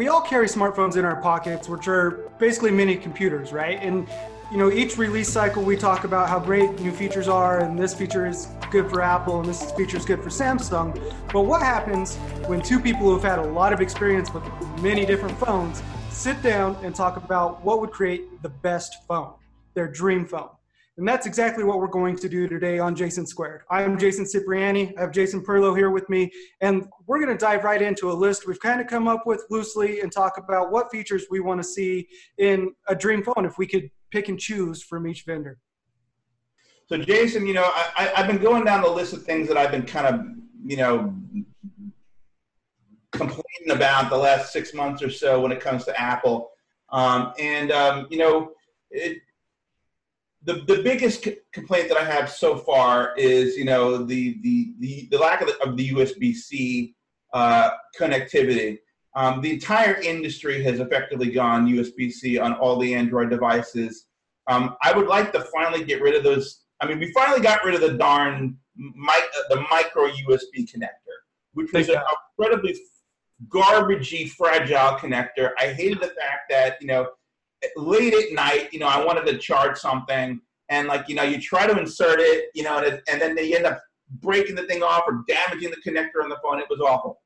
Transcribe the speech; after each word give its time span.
we 0.00 0.08
all 0.08 0.22
carry 0.22 0.46
smartphones 0.46 0.96
in 0.96 1.04
our 1.04 1.20
pockets, 1.20 1.68
which 1.68 1.86
are 1.86 2.30
basically 2.38 2.70
mini 2.70 2.96
computers, 2.96 3.52
right? 3.52 3.78
And 3.82 4.08
you 4.50 4.56
know, 4.56 4.72
each 4.72 4.96
release 4.96 5.28
cycle 5.28 5.62
we 5.62 5.76
talk 5.76 6.04
about 6.04 6.26
how 6.26 6.38
great 6.38 6.80
new 6.80 6.90
features 6.90 7.28
are, 7.28 7.58
and 7.60 7.78
this 7.78 7.92
feature 7.92 8.26
is 8.26 8.48
good 8.70 8.88
for 8.88 9.02
Apple, 9.02 9.40
and 9.40 9.46
this 9.46 9.70
feature 9.72 9.98
is 9.98 10.06
good 10.06 10.22
for 10.22 10.30
Samsung. 10.30 10.98
But 11.30 11.42
what 11.42 11.60
happens 11.60 12.16
when 12.46 12.62
two 12.62 12.80
people 12.80 13.02
who 13.02 13.12
have 13.12 13.22
had 13.22 13.40
a 13.40 13.50
lot 13.52 13.74
of 13.74 13.82
experience 13.82 14.32
with 14.32 14.42
many 14.80 15.04
different 15.04 15.38
phones 15.38 15.82
sit 16.08 16.42
down 16.42 16.82
and 16.82 16.94
talk 16.94 17.18
about 17.18 17.62
what 17.62 17.82
would 17.82 17.90
create 17.90 18.40
the 18.42 18.48
best 18.48 19.06
phone, 19.06 19.34
their 19.74 19.86
dream 19.86 20.24
phone? 20.24 20.48
And 21.00 21.08
that's 21.08 21.24
exactly 21.24 21.64
what 21.64 21.78
we're 21.78 21.86
going 21.86 22.14
to 22.16 22.28
do 22.28 22.46
today 22.46 22.78
on 22.78 22.94
Jason 22.94 23.24
Squared. 23.24 23.62
I'm 23.70 23.98
Jason 23.98 24.26
Cipriani. 24.26 24.92
I 24.98 25.00
have 25.00 25.12
Jason 25.12 25.42
Perlow 25.42 25.74
here 25.74 25.88
with 25.88 26.06
me, 26.10 26.30
and 26.60 26.86
we're 27.06 27.24
going 27.24 27.34
to 27.34 27.38
dive 27.38 27.64
right 27.64 27.80
into 27.80 28.10
a 28.10 28.12
list 28.12 28.46
we've 28.46 28.60
kind 28.60 28.82
of 28.82 28.86
come 28.86 29.08
up 29.08 29.26
with 29.26 29.46
loosely 29.48 30.02
and 30.02 30.12
talk 30.12 30.36
about 30.36 30.70
what 30.70 30.90
features 30.90 31.24
we 31.30 31.40
want 31.40 31.58
to 31.58 31.66
see 31.66 32.06
in 32.36 32.74
a 32.88 32.94
dream 32.94 33.22
phone 33.22 33.46
if 33.46 33.56
we 33.56 33.66
could 33.66 33.90
pick 34.10 34.28
and 34.28 34.38
choose 34.38 34.82
from 34.82 35.06
each 35.06 35.24
vendor. 35.24 35.56
So, 36.84 36.98
Jason, 36.98 37.46
you 37.46 37.54
know, 37.54 37.70
I, 37.74 38.12
have 38.14 38.26
been 38.26 38.36
going 38.36 38.66
down 38.66 38.82
the 38.82 38.90
list 38.90 39.14
of 39.14 39.22
things 39.22 39.48
that 39.48 39.56
I've 39.56 39.70
been 39.70 39.86
kind 39.86 40.06
of, 40.06 40.20
you 40.66 40.76
know, 40.76 41.14
complaining 43.12 43.70
about 43.70 44.10
the 44.10 44.18
last 44.18 44.52
six 44.52 44.74
months 44.74 45.02
or 45.02 45.08
so 45.08 45.40
when 45.40 45.50
it 45.50 45.60
comes 45.60 45.86
to 45.86 45.98
Apple. 45.98 46.50
Um, 46.90 47.32
and, 47.38 47.72
um, 47.72 48.06
you 48.10 48.18
know, 48.18 48.52
it, 48.90 49.22
the, 50.44 50.54
the 50.66 50.82
biggest 50.82 51.24
c- 51.24 51.36
complaint 51.52 51.88
that 51.88 51.98
I 51.98 52.04
have 52.04 52.30
so 52.30 52.56
far 52.56 53.14
is 53.16 53.56
you 53.56 53.64
know 53.64 54.04
the 54.04 54.38
the 54.42 54.74
the, 54.78 55.08
the 55.10 55.18
lack 55.18 55.40
of 55.40 55.48
the, 55.48 55.62
of 55.62 55.76
the 55.76 55.90
USB 55.90 56.34
C 56.34 56.94
uh, 57.32 57.70
connectivity. 57.98 58.78
Um, 59.16 59.40
the 59.40 59.50
entire 59.50 60.00
industry 60.00 60.62
has 60.62 60.78
effectively 60.78 61.30
gone 61.30 61.66
USB 61.66 62.12
C 62.12 62.38
on 62.38 62.54
all 62.54 62.78
the 62.78 62.94
Android 62.94 63.28
devices. 63.30 64.06
Um, 64.46 64.76
I 64.82 64.96
would 64.96 65.08
like 65.08 65.32
to 65.32 65.40
finally 65.52 65.84
get 65.84 66.00
rid 66.00 66.14
of 66.14 66.22
those. 66.22 66.62
I 66.80 66.86
mean, 66.86 66.98
we 66.98 67.12
finally 67.12 67.40
got 67.40 67.64
rid 67.64 67.74
of 67.74 67.80
the 67.80 67.98
darn 67.98 68.56
mi- 68.76 69.44
the 69.50 69.64
micro 69.70 70.08
USB 70.08 70.64
connector, 70.70 71.16
which 71.52 71.72
was 71.72 71.88
an 71.88 72.00
incredibly 72.38 72.80
garbagey, 73.48 74.30
fragile 74.30 74.96
connector. 74.98 75.50
I 75.58 75.72
hated 75.72 76.00
the 76.00 76.08
fact 76.08 76.48
that 76.50 76.76
you 76.80 76.86
know 76.86 77.08
late 77.76 78.14
at 78.14 78.32
night, 78.32 78.72
you 78.72 78.78
know, 78.78 78.86
I 78.86 79.04
wanted 79.04 79.26
to 79.26 79.38
charge 79.38 79.78
something, 79.78 80.40
and 80.68 80.88
like, 80.88 81.08
you 81.08 81.14
know, 81.14 81.22
you 81.22 81.40
try 81.40 81.66
to 81.66 81.78
insert 81.78 82.20
it, 82.20 82.50
you 82.54 82.62
know, 82.62 82.78
and, 82.78 82.86
it, 82.86 83.02
and 83.10 83.20
then 83.20 83.34
they 83.34 83.54
end 83.54 83.66
up 83.66 83.80
breaking 84.20 84.54
the 84.54 84.64
thing 84.64 84.82
off 84.82 85.04
or 85.06 85.24
damaging 85.28 85.70
the 85.70 85.90
connector 85.90 86.22
on 86.22 86.28
the 86.28 86.38
phone. 86.42 86.58
It 86.58 86.66
was 86.70 86.80
awful. 86.80 87.20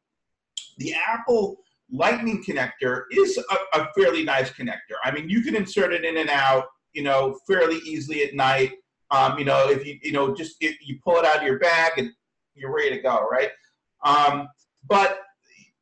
The 0.79 0.95
Apple 0.95 1.59
Lightning 1.91 2.43
connector 2.43 3.03
is 3.13 3.39
a, 3.39 3.81
a 3.81 3.89
fairly 3.97 4.25
nice 4.25 4.51
connector. 4.51 4.97
I 5.05 5.11
mean, 5.11 5.29
you 5.29 5.43
can 5.43 5.55
insert 5.55 5.93
it 5.93 6.05
in 6.05 6.17
and 6.17 6.31
out, 6.31 6.67
you 6.93 7.03
know, 7.03 7.39
fairly 7.47 7.77
easily 7.85 8.25
at 8.25 8.35
night. 8.35 8.73
Um, 9.11 9.39
you 9.39 9.45
know, 9.45 9.69
if 9.69 9.87
you, 9.87 9.98
you 10.03 10.13
know, 10.13 10.35
just 10.35 10.57
if 10.61 10.77
you 10.81 10.98
pull 11.05 11.17
it 11.17 11.25
out 11.25 11.39
of 11.39 11.43
your 11.43 11.59
bag 11.59 11.93
and 11.98 12.11
you're 12.55 12.75
ready 12.75 12.91
to 12.91 13.03
go, 13.03 13.27
right? 13.31 13.51
Um, 14.05 14.48
but 14.89 15.21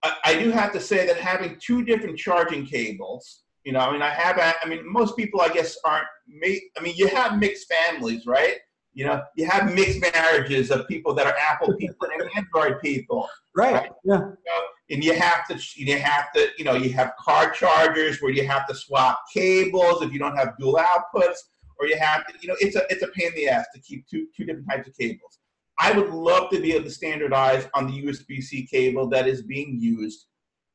I, 0.02 0.16
I 0.24 0.38
do 0.38 0.50
have 0.50 0.72
to 0.72 0.80
say 0.80 1.06
that 1.06 1.16
having 1.16 1.58
two 1.60 1.84
different 1.84 2.18
charging 2.18 2.66
cables 2.66 3.42
you 3.64 3.72
know, 3.72 3.80
I 3.80 3.92
mean, 3.92 4.02
I 4.02 4.10
have, 4.10 4.38
I 4.38 4.68
mean, 4.68 4.80
most 4.90 5.16
people, 5.16 5.40
I 5.40 5.48
guess, 5.48 5.76
aren't, 5.84 6.06
I 6.44 6.80
mean, 6.80 6.94
you 6.96 7.08
have 7.08 7.38
mixed 7.38 7.72
families, 7.72 8.26
right? 8.26 8.56
You 8.94 9.06
know, 9.06 9.22
you 9.36 9.46
have 9.46 9.72
mixed 9.72 10.00
marriages 10.14 10.70
of 10.70 10.86
people 10.88 11.14
that 11.14 11.26
are 11.26 11.34
Apple 11.38 11.74
people 11.78 12.08
and 12.12 12.28
Android 12.36 12.80
people. 12.80 13.28
Right. 13.56 13.74
right? 13.74 13.90
Yeah. 14.04 14.18
You 14.18 14.20
know, 14.20 14.62
and 14.90 15.04
you 15.04 15.14
have 15.14 15.46
to, 15.48 15.58
you 15.76 15.98
have 15.98 16.32
to, 16.32 16.48
you 16.58 16.64
know, 16.64 16.74
you 16.74 16.92
have 16.92 17.12
car 17.18 17.50
chargers 17.50 18.20
where 18.20 18.32
you 18.32 18.46
have 18.46 18.66
to 18.66 18.74
swap 18.74 19.20
cables 19.32 20.02
if 20.02 20.12
you 20.12 20.18
don't 20.18 20.36
have 20.36 20.54
dual 20.58 20.76
outputs, 20.76 21.38
or 21.78 21.86
you 21.86 21.96
have 21.98 22.26
to, 22.26 22.34
you 22.40 22.48
know, 22.48 22.56
it's 22.60 22.76
a, 22.76 22.82
it's 22.90 23.02
a 23.02 23.08
pain 23.08 23.28
in 23.28 23.34
the 23.34 23.48
ass 23.48 23.66
to 23.74 23.80
keep 23.80 24.06
two, 24.08 24.26
two 24.36 24.44
different 24.44 24.68
types 24.68 24.88
of 24.88 24.96
cables. 24.96 25.38
I 25.78 25.92
would 25.92 26.10
love 26.10 26.50
to 26.50 26.60
be 26.60 26.72
able 26.72 26.84
to 26.84 26.90
standardize 26.90 27.66
on 27.74 27.86
the 27.86 28.02
USB-C 28.04 28.66
cable 28.66 29.08
that 29.08 29.26
is 29.26 29.42
being 29.42 29.78
used 29.80 30.26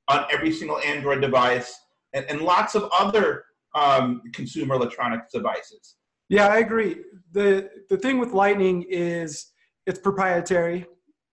on 0.09 0.25
every 0.31 0.51
single 0.51 0.79
Android 0.79 1.22
device 1.22 1.78
and, 2.13 2.25
and 2.29 2.41
lots 2.41 2.75
of 2.75 2.90
other 2.97 3.45
um, 3.75 4.22
consumer 4.34 4.75
electronics 4.75 5.31
devices. 5.34 5.95
Yeah, 6.29 6.47
I 6.47 6.57
agree. 6.57 6.97
the 7.31 7.69
The 7.90 7.97
thing 7.97 8.19
with 8.19 8.34
Lightning 8.34 8.85
is 8.90 9.51
it's 9.85 10.00
proprietary. 10.00 10.85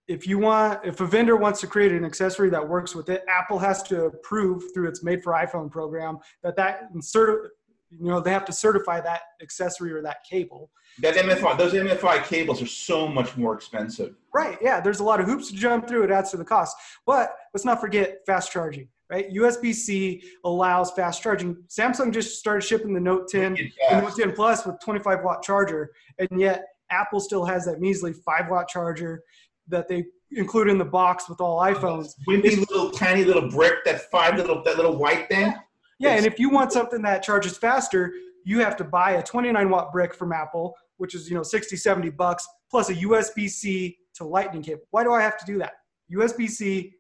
If 0.06 0.26
you 0.26 0.38
want, 0.38 0.84
if 0.84 1.00
a 1.00 1.06
vendor 1.06 1.36
wants 1.36 1.60
to 1.62 1.66
create 1.66 1.90
an 1.92 2.04
accessory 2.04 2.50
that 2.50 2.68
works 2.68 2.94
with 2.94 3.08
it, 3.08 3.24
Apple 3.28 3.58
has 3.58 3.82
to 3.84 4.04
approve 4.04 4.62
through 4.74 4.88
its 4.88 5.02
Made 5.02 5.22
for 5.22 5.32
iPhone 5.32 5.70
program 5.70 6.18
that 6.42 6.56
that 6.56 6.90
insert, 6.94 7.52
you 7.90 8.08
know, 8.08 8.20
they 8.20 8.30
have 8.30 8.44
to 8.44 8.52
certify 8.52 9.00
that 9.00 9.22
accessory 9.42 9.92
or 9.92 10.02
that 10.02 10.18
cable. 10.28 10.70
That 11.00 11.14
MFI, 11.14 11.56
those 11.56 11.72
MFI 11.72 12.22
cables 12.24 12.60
are 12.60 12.66
so 12.66 13.08
much 13.08 13.36
more 13.36 13.54
expensive. 13.54 14.14
Right. 14.34 14.58
Yeah. 14.60 14.80
There's 14.80 15.00
a 15.00 15.04
lot 15.04 15.20
of 15.20 15.26
hoops 15.26 15.48
to 15.50 15.56
jump 15.56 15.88
through. 15.88 16.04
It 16.04 16.10
adds 16.10 16.30
to 16.32 16.36
the 16.36 16.44
cost. 16.44 16.76
But 17.06 17.30
let's 17.54 17.64
not 17.64 17.80
forget 17.80 18.18
fast 18.26 18.52
charging 18.52 18.88
right? 19.14 19.32
USB-C 19.32 20.22
allows 20.44 20.90
fast 20.92 21.22
charging. 21.22 21.56
Samsung 21.68 22.12
just 22.12 22.38
started 22.38 22.62
shipping 22.62 22.92
the 22.92 23.00
Note 23.00 23.28
10, 23.28 23.54
the 23.54 24.00
Note 24.00 24.16
10 24.16 24.32
Plus 24.32 24.66
with 24.66 24.76
25 24.80 25.22
watt 25.22 25.42
charger, 25.42 25.92
and 26.18 26.28
yet 26.40 26.64
Apple 26.90 27.20
still 27.20 27.44
has 27.44 27.64
that 27.66 27.80
measly 27.80 28.12
five 28.12 28.48
watt 28.50 28.68
charger 28.68 29.22
that 29.68 29.88
they 29.88 30.04
include 30.32 30.68
in 30.68 30.78
the 30.78 30.84
box 30.84 31.28
with 31.28 31.40
all 31.40 31.60
iPhones. 31.60 32.12
Wimpy 32.28 32.58
little 32.58 32.90
tiny 32.90 33.24
little 33.24 33.48
brick, 33.48 33.84
that 33.84 34.10
five 34.10 34.36
little 34.36 34.62
that 34.64 34.76
little 34.76 34.96
white 34.96 35.28
thing. 35.28 35.54
Yeah, 35.98 36.16
and 36.16 36.26
if 36.26 36.38
you 36.38 36.50
want 36.50 36.72
something 36.72 37.02
that 37.02 37.22
charges 37.22 37.56
faster, 37.56 38.12
you 38.44 38.58
have 38.58 38.76
to 38.76 38.84
buy 38.84 39.12
a 39.12 39.22
29 39.22 39.70
watt 39.70 39.92
brick 39.92 40.14
from 40.14 40.32
Apple, 40.32 40.74
which 40.96 41.14
is 41.14 41.30
you 41.30 41.36
know 41.36 41.42
60, 41.42 41.76
70 41.76 42.10
bucks, 42.10 42.46
plus 42.70 42.90
a 42.90 42.94
USB-C 42.94 43.96
to 44.16 44.24
Lightning 44.24 44.62
cable. 44.62 44.82
Why 44.90 45.04
do 45.04 45.12
I 45.12 45.22
have 45.22 45.38
to 45.38 45.46
do 45.46 45.58
that? 45.58 45.72
USB-C 46.12 46.92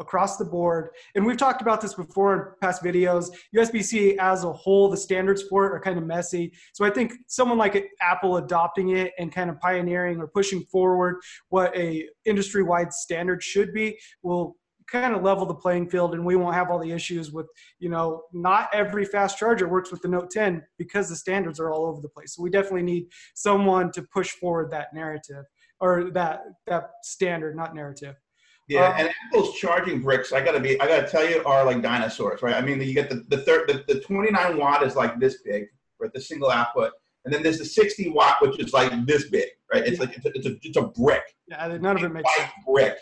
across 0.00 0.36
the 0.36 0.44
board. 0.44 0.90
And 1.14 1.24
we've 1.24 1.36
talked 1.36 1.62
about 1.62 1.80
this 1.80 1.94
before 1.94 2.34
in 2.34 2.52
past 2.60 2.82
videos. 2.82 3.30
USB-C 3.54 4.18
as 4.18 4.44
a 4.44 4.52
whole, 4.52 4.90
the 4.90 4.96
standards 4.96 5.42
for 5.42 5.66
it 5.66 5.72
are 5.72 5.80
kind 5.80 5.98
of 5.98 6.04
messy. 6.04 6.52
So 6.72 6.84
I 6.84 6.90
think 6.90 7.12
someone 7.28 7.58
like 7.58 7.86
Apple 8.00 8.38
adopting 8.38 8.96
it 8.96 9.12
and 9.18 9.32
kind 9.32 9.50
of 9.50 9.60
pioneering 9.60 10.18
or 10.18 10.26
pushing 10.26 10.62
forward 10.64 11.16
what 11.50 11.76
a 11.76 12.08
industry-wide 12.24 12.92
standard 12.92 13.42
should 13.42 13.72
be 13.72 13.98
will 14.22 14.56
kind 14.90 15.14
of 15.14 15.22
level 15.22 15.46
the 15.46 15.54
playing 15.54 15.88
field 15.88 16.14
and 16.14 16.24
we 16.24 16.36
won't 16.36 16.54
have 16.54 16.70
all 16.70 16.78
the 16.78 16.90
issues 16.90 17.30
with 17.30 17.46
you 17.78 17.88
know 17.88 18.22
not 18.32 18.68
every 18.72 19.04
fast 19.04 19.38
charger 19.38 19.68
works 19.68 19.92
with 19.92 20.02
the 20.02 20.08
note 20.08 20.30
10 20.30 20.62
because 20.78 21.08
the 21.08 21.14
standards 21.14 21.60
are 21.60 21.70
all 21.70 21.86
over 21.86 22.00
the 22.00 22.08
place 22.08 22.34
so 22.34 22.42
we 22.42 22.50
definitely 22.50 22.82
need 22.82 23.06
someone 23.34 23.92
to 23.92 24.02
push 24.12 24.30
forward 24.30 24.70
that 24.70 24.88
narrative 24.92 25.44
or 25.78 26.10
that 26.10 26.40
that 26.66 26.90
standard 27.02 27.54
not 27.54 27.74
narrative 27.74 28.16
yeah, 28.70 28.88
um, 28.88 28.94
and 28.98 29.10
Apple's 29.26 29.58
charging 29.58 30.00
bricks, 30.00 30.32
I 30.32 30.44
gotta 30.44 30.60
be, 30.60 30.80
I 30.80 30.86
gotta 30.86 31.08
tell 31.08 31.28
you, 31.28 31.42
are 31.44 31.64
like 31.64 31.82
dinosaurs, 31.82 32.40
right? 32.40 32.54
I 32.54 32.60
mean, 32.60 32.80
you 32.80 32.94
get 32.94 33.10
the 33.10 33.24
the 33.28 33.38
third, 33.38 33.68
the, 33.68 33.84
the 33.92 34.00
29 34.00 34.56
watt 34.56 34.84
is 34.84 34.94
like 34.94 35.18
this 35.18 35.42
big, 35.42 35.66
right? 35.98 36.12
The 36.12 36.20
single 36.20 36.50
output, 36.50 36.92
and 37.24 37.34
then 37.34 37.42
there's 37.42 37.58
the 37.58 37.64
60 37.64 38.10
watt, 38.10 38.36
which 38.40 38.60
is 38.60 38.72
like 38.72 38.92
this 39.06 39.28
big, 39.28 39.48
right? 39.72 39.82
It's 39.82 39.98
yeah. 39.98 40.04
like 40.04 40.16
it's 40.16 40.24
a, 40.24 40.28
it's 40.34 40.46
a, 40.46 40.56
it's 40.62 40.76
a 40.76 40.82
brick. 40.82 41.24
Yeah, 41.48 41.78
none 41.80 41.96
of 41.96 42.04
it 42.04 42.12
makes 42.12 42.32
sense. 42.36 42.50
Brick, 42.64 42.96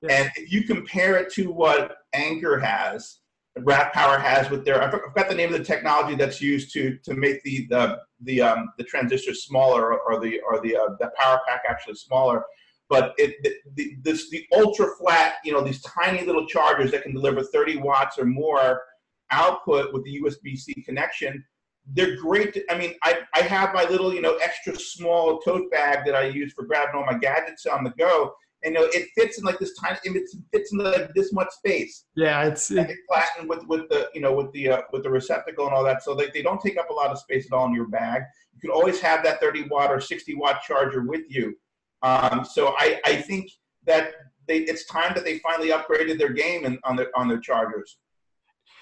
yeah. 0.00 0.22
and 0.22 0.30
if 0.36 0.50
you 0.50 0.64
compare 0.64 1.16
it 1.16 1.30
to 1.34 1.52
what 1.52 1.98
Anker 2.14 2.58
has, 2.58 3.18
RAVPower 3.58 4.18
has 4.22 4.48
with 4.48 4.64
their, 4.64 4.82
I 4.82 4.90
forgot 4.90 5.28
the 5.28 5.34
name 5.34 5.52
of 5.52 5.58
the 5.58 5.64
technology 5.64 6.16
that's 6.16 6.40
used 6.40 6.72
to 6.72 6.96
to 7.04 7.14
make 7.14 7.42
the 7.42 7.66
the 7.68 7.98
the 8.22 8.40
um 8.40 8.70
the 8.78 8.84
transistors 8.84 9.44
smaller 9.44 10.00
or 10.00 10.18
the 10.18 10.40
or 10.48 10.62
the 10.62 10.76
uh, 10.76 10.94
the 10.98 11.12
power 11.18 11.42
pack 11.46 11.64
actually 11.68 11.96
smaller 11.96 12.42
but 12.90 13.14
it, 13.16 13.36
the, 13.76 13.96
this, 14.02 14.28
the 14.30 14.44
ultra 14.52 14.88
flat, 14.98 15.34
you 15.44 15.52
know, 15.52 15.62
these 15.62 15.80
tiny 15.82 16.26
little 16.26 16.46
chargers 16.46 16.90
that 16.90 17.04
can 17.04 17.14
deliver 17.14 17.42
30 17.42 17.76
watts 17.76 18.18
or 18.18 18.26
more 18.26 18.82
output 19.30 19.94
with 19.94 20.04
the 20.04 20.20
USB-C 20.20 20.82
connection, 20.82 21.42
they're 21.86 22.16
great. 22.16 22.52
To, 22.54 22.72
I 22.72 22.76
mean, 22.76 22.94
I, 23.04 23.20
I 23.32 23.42
have 23.42 23.72
my 23.72 23.84
little, 23.84 24.12
you 24.12 24.20
know, 24.20 24.36
extra 24.36 24.74
small 24.76 25.38
tote 25.38 25.70
bag 25.70 26.04
that 26.04 26.16
I 26.16 26.24
use 26.24 26.52
for 26.52 26.64
grabbing 26.64 26.96
all 26.96 27.06
my 27.06 27.16
gadgets 27.16 27.64
on 27.64 27.84
the 27.84 27.90
go. 27.90 28.32
And 28.62 28.74
you 28.74 28.80
know, 28.80 28.88
it 28.92 29.08
fits 29.16 29.38
in 29.38 29.44
like 29.44 29.58
this 29.58 29.74
tiny, 29.80 29.98
it 30.04 30.28
fits 30.52 30.72
in 30.72 30.78
like 30.78 31.14
this 31.14 31.32
much 31.32 31.48
space. 31.50 32.04
Yeah, 32.14 32.44
it's 32.44 32.70
it, 32.70 32.94
flattened 33.08 33.48
with 33.48 33.66
with 33.68 33.88
the 33.88 34.10
you 34.12 34.20
know 34.20 34.34
with 34.34 34.52
the 34.52 34.68
uh, 34.68 34.82
with 34.92 35.02
the 35.02 35.08
receptacle 35.08 35.64
and 35.64 35.74
all 35.74 35.82
that, 35.84 36.02
so 36.02 36.14
they, 36.14 36.28
they 36.34 36.42
don't 36.42 36.60
take 36.60 36.76
up 36.76 36.90
a 36.90 36.92
lot 36.92 37.08
of 37.08 37.18
space 37.18 37.46
at 37.46 37.56
all 37.56 37.64
in 37.68 37.72
your 37.72 37.88
bag. 37.88 38.20
You 38.52 38.60
can 38.60 38.70
always 38.70 39.00
have 39.00 39.24
that 39.24 39.40
30 39.40 39.68
watt 39.70 39.90
or 39.90 39.98
60 39.98 40.34
watt 40.34 40.60
charger 40.62 41.00
with 41.00 41.22
you. 41.30 41.56
Um, 42.02 42.44
so 42.44 42.74
I, 42.78 43.00
I 43.04 43.16
think 43.16 43.50
that 43.86 44.12
they, 44.46 44.58
it's 44.58 44.84
time 44.86 45.12
that 45.14 45.24
they 45.24 45.38
finally 45.38 45.68
upgraded 45.68 46.18
their 46.18 46.32
game 46.32 46.64
and 46.64 46.78
on 46.84 46.96
their 46.96 47.16
on 47.16 47.28
their 47.28 47.40
chargers. 47.40 47.98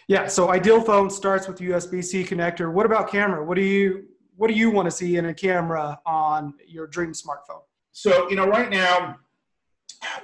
Yeah. 0.06 0.26
So 0.26 0.50
ideal 0.50 0.80
phone 0.80 1.10
starts 1.10 1.46
with 1.46 1.58
USB-C 1.58 2.24
connector. 2.24 2.72
What 2.72 2.86
about 2.86 3.10
camera? 3.10 3.44
What 3.44 3.56
do 3.56 3.62
you 3.62 4.06
what 4.36 4.48
do 4.48 4.54
you 4.54 4.70
want 4.70 4.86
to 4.86 4.90
see 4.90 5.16
in 5.16 5.26
a 5.26 5.34
camera 5.34 5.98
on 6.06 6.54
your 6.66 6.86
dream 6.86 7.12
smartphone? 7.12 7.62
So 7.92 8.30
you 8.30 8.36
know, 8.36 8.46
right 8.46 8.70
now, 8.70 9.16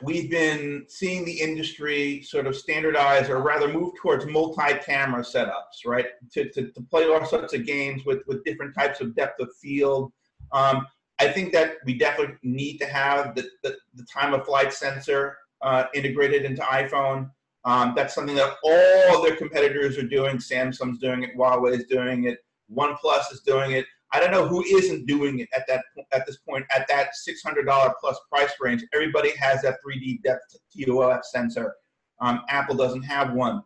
we've 0.02 0.30
been 0.30 0.86
seeing 0.88 1.24
the 1.24 1.32
industry 1.32 2.22
sort 2.22 2.46
of 2.46 2.56
standardize 2.56 3.28
or 3.28 3.42
rather 3.42 3.68
move 3.68 3.94
towards 4.00 4.24
multi-camera 4.26 5.22
setups, 5.22 5.84
right? 5.84 6.06
To, 6.32 6.48
to, 6.50 6.70
to 6.70 6.80
play 6.90 7.08
all 7.08 7.24
sorts 7.24 7.54
of 7.54 7.66
games 7.66 8.04
with, 8.04 8.22
with 8.26 8.44
different 8.44 8.74
types 8.74 9.00
of 9.00 9.14
depth 9.14 9.40
of 9.40 9.48
field. 9.60 10.12
Um, 10.52 10.86
I 11.20 11.28
think 11.28 11.52
that 11.52 11.76
we 11.84 11.94
definitely 11.96 12.36
need 12.42 12.78
to 12.78 12.86
have 12.86 13.34
the, 13.34 13.48
the, 13.62 13.76
the 13.94 14.04
time 14.12 14.34
of 14.34 14.44
flight 14.44 14.72
sensor 14.72 15.36
uh, 15.62 15.84
integrated 15.94 16.44
into 16.44 16.62
iPhone. 16.62 17.30
Um, 17.64 17.94
that's 17.96 18.14
something 18.14 18.36
that 18.36 18.56
all 18.62 19.22
their 19.22 19.36
competitors 19.36 19.96
are 19.96 20.06
doing. 20.06 20.36
Samsung's 20.36 20.98
doing 20.98 21.22
it, 21.22 21.36
Huawei 21.36 21.78
is 21.78 21.86
doing 21.86 22.24
it, 22.24 22.38
OnePlus 22.70 23.32
is 23.32 23.40
doing 23.46 23.72
it. 23.72 23.86
I 24.12 24.20
don't 24.20 24.30
know 24.30 24.46
who 24.46 24.62
isn't 24.64 25.06
doing 25.06 25.40
it 25.40 25.48
at 25.56 25.66
that 25.66 25.82
at 26.12 26.24
this 26.24 26.36
point 26.48 26.64
at 26.74 26.86
that 26.88 27.08
$600 27.28 27.92
plus 28.00 28.20
price 28.30 28.52
range. 28.60 28.84
Everybody 28.94 29.32
has 29.36 29.62
that 29.62 29.78
3D 29.84 30.22
depth 30.22 30.56
TOF 30.76 31.24
sensor. 31.24 31.74
Um, 32.20 32.42
Apple 32.48 32.76
doesn't 32.76 33.02
have 33.02 33.32
one. 33.32 33.62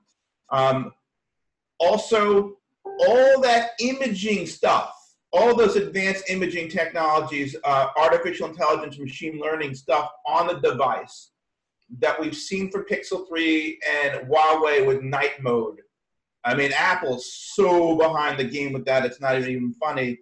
Um, 0.51 0.93
also, 1.79 2.57
all 2.85 3.41
that 3.43 3.71
imaging 3.81 4.47
stuff, 4.47 4.98
all 5.33 5.55
those 5.55 5.77
advanced 5.77 6.31
imaging 6.31 6.69
technologies, 6.71 7.55
uh, 7.65 7.89
artificial 7.97 8.49
intelligence, 8.49 8.99
machine 8.99 9.39
learning 9.39 9.75
stuff 9.75 10.11
on 10.27 10.47
the 10.47 10.55
device 10.55 11.31
that 11.99 12.19
we've 12.21 12.37
seen 12.37 12.71
for 12.71 12.85
Pixel 12.85 13.27
3 13.29 13.79
and 13.91 14.29
Huawei 14.29 14.87
with 14.87 15.03
night 15.03 15.41
mode. 15.41 15.81
I 16.45 16.55
mean, 16.55 16.71
Apple's 16.77 17.33
so 17.55 17.97
behind 17.97 18.39
the 18.39 18.45
game 18.45 18.73
with 18.73 18.85
that, 18.87 19.05
it's 19.05 19.21
not 19.21 19.37
even 19.37 19.75
funny. 19.75 20.19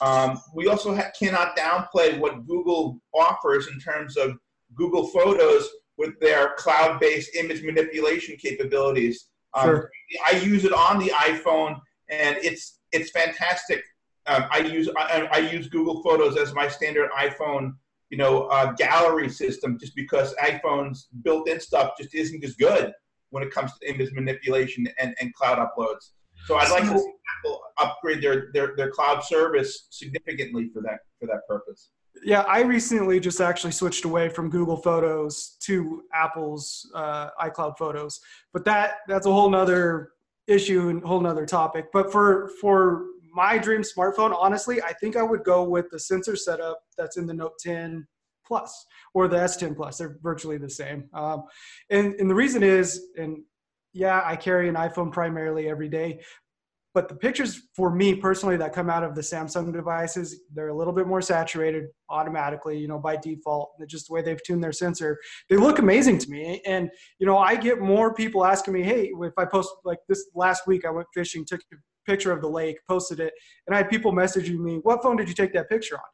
Um, 0.00 0.40
we 0.54 0.68
also 0.68 0.94
ha- 0.94 1.10
cannot 1.18 1.56
downplay 1.56 2.18
what 2.18 2.46
Google 2.46 3.00
offers 3.14 3.68
in 3.68 3.78
terms 3.80 4.16
of 4.16 4.36
Google 4.74 5.06
Photos 5.08 5.68
with 5.96 6.18
their 6.20 6.54
cloud-based 6.56 7.34
image 7.34 7.62
manipulation 7.62 8.36
capabilities. 8.36 9.28
Um, 9.54 9.66
sure. 9.66 9.90
I 10.26 10.36
use 10.38 10.64
it 10.64 10.72
on 10.72 10.98
the 10.98 11.08
iPhone, 11.08 11.80
and 12.10 12.36
it's 12.42 12.78
it's 12.92 13.10
fantastic. 13.10 13.82
Um, 14.26 14.46
I 14.50 14.58
use 14.58 14.88
I, 14.96 15.28
I, 15.32 15.38
use 15.38 15.68
Google 15.68 16.02
Photos 16.02 16.36
as 16.36 16.52
my 16.52 16.68
standard 16.68 17.10
iPhone, 17.16 17.74
you 18.10 18.18
know, 18.18 18.44
uh, 18.44 18.72
gallery 18.72 19.28
system, 19.28 19.78
just 19.78 19.94
because 19.94 20.34
iPhone's 20.42 21.08
built-in 21.22 21.60
stuff 21.60 21.92
just 21.98 22.14
isn't 22.14 22.44
as 22.44 22.56
good 22.56 22.92
when 23.30 23.42
it 23.42 23.50
comes 23.52 23.72
to 23.78 23.88
image 23.88 24.12
manipulation 24.12 24.88
and, 24.98 25.14
and 25.20 25.32
cloud 25.34 25.58
uploads. 25.58 26.10
So 26.46 26.56
I'd 26.56 26.70
like 26.70 26.84
to 26.84 26.98
see 26.98 27.12
Apple 27.38 27.60
upgrade 27.78 28.22
their, 28.22 28.50
their, 28.52 28.74
their 28.76 28.90
cloud 28.90 29.22
service 29.22 29.88
significantly 29.90 30.70
for 30.72 30.82
that 30.82 31.00
for 31.20 31.26
that 31.26 31.46
purpose. 31.48 31.90
Yeah, 32.24 32.42
I 32.42 32.62
recently 32.62 33.20
just 33.20 33.40
actually 33.40 33.72
switched 33.72 34.04
away 34.04 34.28
from 34.28 34.48
Google 34.50 34.76
Photos 34.76 35.56
to 35.62 36.02
Apple's 36.14 36.90
uh, 36.94 37.30
iCloud 37.42 37.76
Photos, 37.76 38.20
but 38.52 38.64
that 38.64 38.98
that's 39.06 39.26
a 39.26 39.32
whole 39.32 39.50
nother 39.50 40.10
issue 40.46 40.88
and 40.88 41.02
whole 41.02 41.20
nother 41.20 41.46
topic. 41.46 41.86
But 41.92 42.10
for 42.12 42.50
for 42.60 43.06
my 43.36 43.58
dream 43.58 43.82
smartphone, 43.82 44.34
honestly, 44.36 44.80
I 44.82 44.94
think 44.94 45.14
I 45.14 45.22
would 45.22 45.44
go 45.44 45.62
with 45.62 45.90
the 45.90 45.98
sensor 45.98 46.36
setup 46.36 46.80
that's 46.96 47.18
in 47.18 47.26
the 47.26 47.34
Note 47.34 47.52
10 47.60 48.06
Plus 48.46 48.86
or 49.12 49.28
the 49.28 49.36
S10 49.36 49.76
Plus. 49.76 49.98
They're 49.98 50.16
virtually 50.22 50.56
the 50.56 50.70
same. 50.70 51.04
Um, 51.12 51.44
and, 51.90 52.14
and 52.14 52.30
the 52.30 52.34
reason 52.34 52.62
is, 52.62 53.08
and 53.18 53.42
yeah, 53.92 54.22
I 54.24 54.36
carry 54.36 54.70
an 54.70 54.74
iPhone 54.74 55.12
primarily 55.12 55.68
every 55.68 55.88
day, 55.90 56.20
but 56.94 57.10
the 57.10 57.14
pictures 57.14 57.60
for 57.76 57.94
me 57.94 58.14
personally 58.14 58.56
that 58.56 58.72
come 58.72 58.88
out 58.88 59.04
of 59.04 59.14
the 59.14 59.20
Samsung 59.20 59.70
devices, 59.70 60.44
they're 60.54 60.68
a 60.68 60.74
little 60.74 60.94
bit 60.94 61.06
more 61.06 61.20
saturated 61.20 61.88
automatically, 62.08 62.78
you 62.78 62.88
know, 62.88 62.98
by 62.98 63.16
default. 63.16 63.72
Just 63.86 64.08
the 64.08 64.14
way 64.14 64.22
they've 64.22 64.42
tuned 64.42 64.64
their 64.64 64.72
sensor, 64.72 65.18
they 65.50 65.58
look 65.58 65.78
amazing 65.78 66.16
to 66.20 66.30
me. 66.30 66.62
And 66.64 66.88
you 67.18 67.26
know, 67.26 67.36
I 67.36 67.54
get 67.56 67.80
more 67.80 68.14
people 68.14 68.46
asking 68.46 68.72
me, 68.72 68.82
"Hey, 68.82 69.12
if 69.14 69.34
I 69.36 69.44
post 69.44 69.68
like 69.84 69.98
this 70.08 70.26
last 70.34 70.66
week, 70.66 70.86
I 70.86 70.90
went 70.90 71.06
fishing, 71.12 71.44
took 71.44 71.60
picture 72.06 72.32
of 72.32 72.40
the 72.40 72.48
lake, 72.48 72.78
posted 72.88 73.20
it, 73.20 73.34
and 73.66 73.74
I 73.74 73.78
had 73.78 73.90
people 73.90 74.12
messaging 74.12 74.58
me, 74.58 74.78
"What 74.82 75.02
phone 75.02 75.16
did 75.16 75.28
you 75.28 75.34
take 75.34 75.52
that 75.54 75.68
picture 75.68 75.96
on?" 75.96 76.04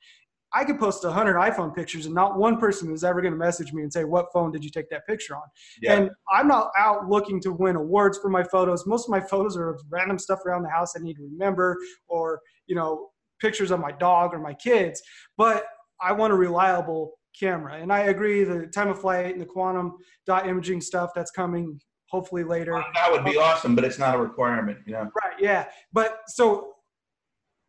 I 0.55 0.65
could 0.65 0.79
post 0.79 1.05
100 1.05 1.35
iPhone 1.37 1.75
pictures 1.75 2.07
and 2.07 2.15
not 2.15 2.39
one 2.39 2.59
person 2.59 2.93
is 2.93 3.05
ever 3.05 3.21
going 3.23 3.33
to 3.33 3.39
message 3.39 3.73
me 3.73 3.83
and 3.83 3.93
say, 3.93 4.05
What 4.05 4.27
phone 4.33 4.53
did 4.53 4.63
you 4.65 4.71
take 4.71 4.91
that 4.91 5.07
picture 5.07 5.35
on? 5.35 5.43
Yeah. 5.81 5.95
And 5.95 6.11
I'm 6.31 6.47
not 6.47 6.71
out 6.77 7.09
looking 7.09 7.41
to 7.43 7.53
win 7.53 7.77
awards 7.77 8.19
for 8.19 8.29
my 8.29 8.43
photos. 8.45 8.87
Most 8.87 9.07
of 9.07 9.11
my 9.11 9.21
photos 9.21 9.57
are 9.57 9.71
of 9.71 9.83
random 9.89 10.19
stuff 10.19 10.41
around 10.45 10.63
the 10.63 10.71
house 10.71 10.93
I 10.97 11.01
need 11.01 11.17
to 11.17 11.23
remember 11.23 11.79
or, 12.07 12.41
you 12.67 12.77
know, 12.77 13.09
pictures 13.41 13.71
of 13.71 13.81
my 13.81 13.93
dog 13.93 14.35
or 14.35 14.39
my 14.39 14.55
kids. 14.55 15.03
But 15.39 15.65
I 16.01 16.13
want 16.13 16.33
a 16.33 16.37
reliable 16.37 17.13
camera. 17.39 17.77
And 17.81 17.93
I 17.93 18.01
agree 18.01 18.45
the 18.45 18.67
time 18.67 18.89
of 18.89 19.01
flight 19.01 19.33
and 19.33 19.41
the 19.41 19.47
quantum 19.47 19.97
dot 20.27 20.47
imaging 20.47 20.83
stuff 20.83 21.11
that's 21.15 21.31
coming 21.31 21.81
hopefully 22.13 22.45
later. 22.45 22.75
Well, 22.75 22.85
that 22.95 23.11
would 23.11 23.25
be 23.25 23.39
awesome, 23.39 23.75
but 23.75 23.85
it's 23.85 23.99
not 23.99 24.15
a 24.15 24.19
requirement, 24.19 24.79
you 24.87 24.93
know. 24.93 25.11
Right, 25.25 25.35
yeah. 25.41 25.69
But 25.93 26.21
so 26.29 26.75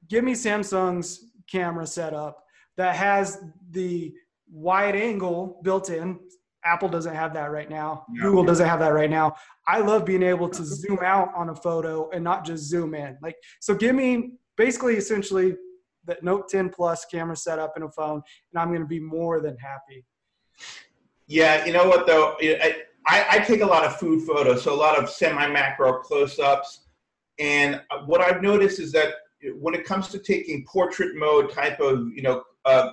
give 0.09 0.23
me 0.23 0.33
Samsung's 0.33 1.31
camera 1.49 1.87
setup 1.87 2.43
that 2.75 2.95
has 2.95 3.41
the 3.71 4.13
wide 4.51 4.95
angle 4.95 5.61
built 5.63 5.89
in. 5.89 6.19
Apple 6.65 6.89
doesn't 6.89 7.15
have 7.15 7.33
that 7.33 7.51
right 7.51 7.69
now. 7.69 8.05
No. 8.09 8.23
Google 8.23 8.43
doesn't 8.43 8.67
have 8.67 8.79
that 8.79 8.93
right 8.93 9.09
now. 9.09 9.35
I 9.67 9.79
love 9.79 10.05
being 10.05 10.23
able 10.23 10.49
to 10.49 10.63
zoom 10.63 10.99
out 11.01 11.33
on 11.35 11.49
a 11.49 11.55
photo 11.55 12.09
and 12.11 12.23
not 12.23 12.45
just 12.45 12.65
zoom 12.65 12.95
in. 12.95 13.17
Like, 13.21 13.35
so 13.61 13.73
give 13.73 13.95
me 13.95 14.33
basically 14.57 14.95
essentially 14.95 15.55
the 16.05 16.17
Note 16.21 16.49
10 16.49 16.69
Plus 16.69 17.05
camera 17.05 17.35
setup 17.35 17.73
in 17.77 17.83
a 17.83 17.89
phone, 17.89 18.21
and 18.51 18.61
I'm 18.61 18.69
going 18.69 18.81
to 18.81 18.87
be 18.87 18.99
more 18.99 19.39
than 19.39 19.57
happy. 19.57 20.05
Yeah, 21.27 21.65
you 21.65 21.71
know 21.71 21.87
what 21.87 22.05
though, 22.05 22.35
I, 22.41 22.83
I, 23.05 23.25
I 23.31 23.39
take 23.39 23.61
a 23.61 23.65
lot 23.65 23.83
of 23.83 23.97
food 23.97 24.25
photos, 24.25 24.63
so 24.63 24.73
a 24.73 24.75
lot 24.75 24.97
of 24.97 25.09
semi-macro 25.09 25.99
close-ups, 25.99 26.85
and 27.39 27.81
what 28.05 28.21
I've 28.21 28.41
noticed 28.41 28.79
is 28.79 28.91
that 28.93 29.13
when 29.55 29.73
it 29.73 29.83
comes 29.85 30.07
to 30.09 30.19
taking 30.19 30.65
portrait 30.65 31.15
mode 31.15 31.51
type 31.51 31.79
of 31.79 32.07
you 32.13 32.21
know 32.21 32.43
uh, 32.65 32.91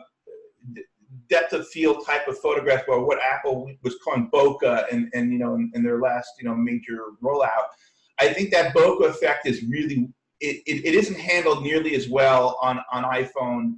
depth 1.28 1.52
of 1.52 1.68
field 1.68 2.04
type 2.04 2.26
of 2.26 2.38
photograph, 2.38 2.82
or 2.88 3.04
what 3.04 3.18
Apple 3.22 3.70
was 3.82 3.96
calling 4.02 4.28
bokeh, 4.32 4.92
and 4.92 5.10
and 5.14 5.32
you 5.32 5.38
know 5.38 5.54
in, 5.54 5.70
in, 5.74 5.82
their 5.82 6.00
last 6.00 6.30
you 6.38 6.48
know 6.48 6.54
major 6.54 6.98
rollout. 7.22 7.68
I 8.18 8.32
think 8.32 8.50
that 8.50 8.74
bokeh 8.74 9.08
effect 9.08 9.46
is 9.46 9.62
really 9.64 10.08
it, 10.40 10.62
it, 10.66 10.84
it 10.86 10.94
isn't 10.94 11.18
handled 11.18 11.62
nearly 11.62 11.94
as 11.94 12.08
well 12.08 12.58
on 12.60 12.80
on 12.92 13.04
iPhone 13.04 13.76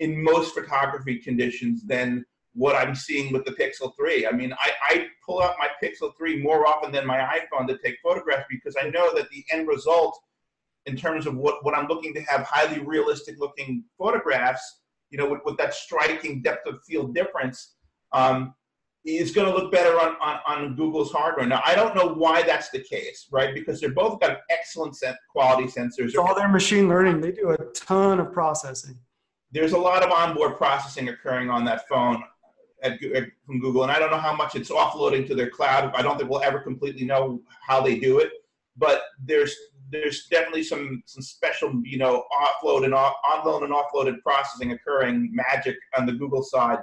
in 0.00 0.22
most 0.22 0.54
photography 0.54 1.18
conditions 1.18 1.84
than 1.84 2.24
what 2.54 2.74
I'm 2.74 2.94
seeing 2.94 3.32
with 3.32 3.44
the 3.44 3.52
Pixel 3.52 3.94
3. 3.96 4.26
I 4.26 4.32
mean, 4.32 4.52
I, 4.52 4.70
I 4.88 5.06
pull 5.24 5.40
out 5.40 5.54
my 5.58 5.68
Pixel 5.82 6.16
3 6.16 6.42
more 6.42 6.66
often 6.66 6.90
than 6.90 7.06
my 7.06 7.18
iPhone 7.18 7.66
to 7.68 7.78
take 7.78 7.98
photographs 8.02 8.46
because 8.50 8.76
I 8.80 8.88
know 8.88 9.14
that 9.14 9.30
the 9.30 9.44
end 9.52 9.68
result 9.68 10.18
in 10.86 10.96
terms 10.96 11.26
of 11.26 11.36
what, 11.36 11.64
what 11.64 11.76
I'm 11.76 11.86
looking 11.86 12.12
to 12.14 12.22
have 12.22 12.42
highly 12.42 12.80
realistic 12.80 13.36
looking 13.38 13.84
photographs 13.98 14.80
you 15.10 15.18
know, 15.18 15.28
with, 15.28 15.40
with 15.44 15.56
that 15.58 15.74
striking 15.74 16.40
depth 16.40 16.66
of 16.66 16.82
field 16.84 17.14
difference, 17.14 17.74
um, 18.12 18.54
is 19.04 19.30
going 19.30 19.50
to 19.50 19.56
look 19.56 19.72
better 19.72 19.98
on, 19.98 20.16
on, 20.20 20.40
on, 20.46 20.76
Google's 20.76 21.10
hardware. 21.10 21.46
Now, 21.46 21.62
I 21.64 21.74
don't 21.74 21.96
know 21.96 22.08
why 22.08 22.42
that's 22.42 22.68
the 22.68 22.80
case, 22.80 23.28
right? 23.32 23.54
Because 23.54 23.80
they're 23.80 23.94
both 23.94 24.20
got 24.20 24.40
excellent 24.50 24.94
quality 25.30 25.68
sensors. 25.68 26.14
All 26.16 26.34
their 26.34 26.48
machine 26.48 26.86
learning. 26.88 27.20
They 27.20 27.32
do 27.32 27.50
a 27.50 27.56
ton 27.72 28.20
of 28.20 28.30
processing. 28.30 28.98
There's 29.52 29.72
a 29.72 29.78
lot 29.78 30.02
of 30.02 30.10
onboard 30.10 30.56
processing 30.56 31.08
occurring 31.08 31.48
on 31.48 31.64
that 31.64 31.88
phone 31.88 32.22
at, 32.82 33.02
at, 33.02 33.24
from 33.46 33.60
Google, 33.60 33.82
and 33.82 33.92
I 33.92 33.98
don't 33.98 34.10
know 34.10 34.18
how 34.18 34.34
much 34.34 34.54
it's 34.54 34.70
offloading 34.70 35.26
to 35.28 35.34
their 35.34 35.50
cloud. 35.50 35.92
I 35.94 36.02
don't 36.02 36.16
think 36.18 36.30
we'll 36.30 36.42
ever 36.42 36.60
completely 36.60 37.04
know 37.04 37.40
how 37.66 37.80
they 37.80 37.98
do 37.98 38.18
it, 38.18 38.30
but 38.76 39.02
there's 39.24 39.54
there's 39.90 40.26
definitely 40.26 40.62
some 40.62 41.02
some 41.06 41.22
special 41.22 41.72
you 41.84 41.98
know 41.98 42.24
offload 42.40 42.84
and 42.84 42.94
off, 42.94 43.14
onload 43.24 43.64
and 43.64 43.72
offloaded 43.72 44.20
processing 44.22 44.72
occurring 44.72 45.30
magic 45.32 45.76
on 45.96 46.06
the 46.06 46.12
Google 46.12 46.42
side 46.42 46.78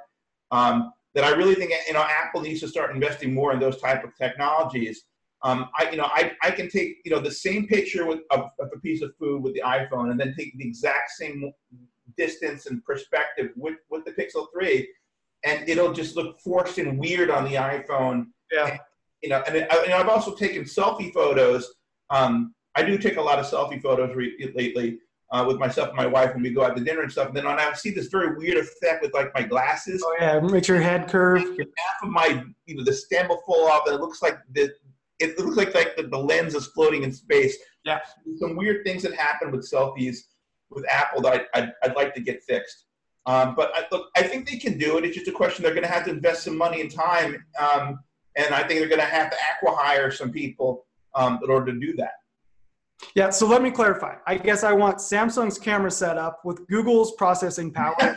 um, 0.51 0.91
that 1.13 1.23
I 1.23 1.29
really 1.29 1.55
think 1.55 1.73
you 1.87 1.93
know 1.93 2.05
Apple 2.07 2.41
needs 2.41 2.59
to 2.61 2.67
start 2.67 2.93
investing 2.93 3.33
more 3.33 3.53
in 3.53 3.59
those 3.59 3.79
type 3.81 4.03
of 4.03 4.15
technologies. 4.15 5.03
Um, 5.43 5.69
I 5.77 5.89
you 5.89 5.97
know 5.97 6.05
I, 6.07 6.33
I 6.43 6.51
can 6.51 6.69
take 6.69 6.97
you 7.05 7.11
know 7.11 7.19
the 7.19 7.31
same 7.31 7.67
picture 7.67 8.05
with 8.05 8.19
of, 8.31 8.49
of 8.59 8.69
a 8.73 8.79
piece 8.79 9.01
of 9.01 9.15
food 9.17 9.41
with 9.41 9.53
the 9.53 9.61
iPhone 9.61 10.11
and 10.11 10.19
then 10.19 10.33
take 10.37 10.57
the 10.57 10.67
exact 10.67 11.11
same 11.11 11.51
distance 12.17 12.65
and 12.65 12.83
perspective 12.83 13.51
with 13.55 13.77
with 13.89 14.03
the 14.05 14.11
Pixel 14.11 14.47
3 14.53 14.87
and 15.45 15.67
it'll 15.67 15.93
just 15.93 16.15
look 16.15 16.39
forced 16.39 16.77
and 16.77 16.99
weird 16.99 17.29
on 17.29 17.43
the 17.43 17.53
iPhone. 17.53 18.27
Yeah. 18.51 18.67
And, 18.67 18.79
you 19.21 19.29
know, 19.29 19.43
and, 19.47 19.55
and 19.57 19.93
I've 19.93 20.09
also 20.09 20.35
taken 20.35 20.63
selfie 20.63 21.13
photos 21.13 21.73
um, 22.09 22.53
I 22.75 22.83
do 22.83 22.97
take 22.97 23.17
a 23.17 23.21
lot 23.21 23.39
of 23.39 23.45
selfie 23.45 23.81
photos 23.81 24.15
re- 24.15 24.51
lately 24.55 24.99
uh, 25.31 25.43
with 25.47 25.57
myself 25.57 25.89
and 25.89 25.97
my 25.97 26.05
wife 26.05 26.33
when 26.33 26.43
we 26.43 26.51
go 26.51 26.63
out 26.63 26.77
to 26.77 26.83
dinner 26.83 27.01
and 27.01 27.11
stuff. 27.11 27.27
And 27.27 27.35
then 27.35 27.47
I 27.47 27.73
see 27.73 27.91
this 27.91 28.07
very 28.07 28.37
weird 28.37 28.57
effect 28.57 29.01
with 29.01 29.13
like 29.13 29.33
my 29.33 29.43
glasses. 29.43 30.03
Oh 30.05 30.15
yeah, 30.19 30.39
makes 30.39 30.67
your 30.67 30.79
head 30.79 31.09
curve. 31.09 31.41
Half 31.41 32.03
of 32.03 32.09
my, 32.09 32.43
you 32.65 32.75
know, 32.75 32.83
the 32.83 32.93
stem 32.93 33.29
will 33.29 33.41
fall 33.45 33.67
off, 33.67 33.83
and 33.87 33.95
it 33.95 34.01
looks 34.01 34.21
like 34.21 34.37
the 34.53 34.71
it 35.19 35.37
looks 35.39 35.57
like 35.57 35.73
like 35.73 35.95
the, 35.97 36.03
the 36.03 36.17
lens 36.17 36.53
is 36.53 36.67
floating 36.67 37.03
in 37.03 37.11
space. 37.11 37.57
Yeah, 37.83 37.99
some 38.37 38.55
weird 38.55 38.85
things 38.85 39.01
that 39.03 39.13
happen 39.15 39.51
with 39.51 39.69
selfies 39.69 40.17
with 40.69 40.85
Apple 40.89 41.21
that 41.21 41.47
I, 41.53 41.59
I'd, 41.59 41.73
I'd 41.83 41.95
like 41.95 42.13
to 42.15 42.21
get 42.21 42.43
fixed. 42.43 42.85
Um, 43.27 43.55
but 43.55 43.71
I, 43.75 43.83
look, 43.91 44.09
I 44.15 44.23
think 44.23 44.49
they 44.49 44.57
can 44.57 44.77
do 44.77 44.97
it. 44.97 45.03
It's 45.03 45.15
just 45.15 45.27
a 45.27 45.33
question 45.33 45.61
they're 45.61 45.73
going 45.73 45.85
to 45.85 45.91
have 45.91 46.05
to 46.05 46.11
invest 46.11 46.43
some 46.43 46.57
money 46.57 46.79
and 46.79 46.89
time, 46.89 47.45
um, 47.59 47.99
and 48.37 48.55
I 48.55 48.59
think 48.59 48.79
they're 48.79 48.87
going 48.87 49.01
to 49.01 49.05
have 49.05 49.29
to 49.29 49.37
acquire 49.55 50.09
some 50.11 50.31
people 50.31 50.85
um, 51.13 51.39
in 51.43 51.51
order 51.51 51.73
to 51.73 51.79
do 51.79 51.93
that. 51.97 52.13
Yeah, 53.15 53.29
so 53.29 53.45
let 53.45 53.61
me 53.61 53.69
clarify. 53.69 54.15
I 54.25 54.37
guess 54.37 54.63
I 54.63 54.71
want 54.71 54.97
Samsung's 54.97 55.59
camera 55.59 55.91
setup 55.91 56.39
with 56.45 56.65
Google's 56.67 57.13
processing 57.13 57.71
power, 57.71 57.95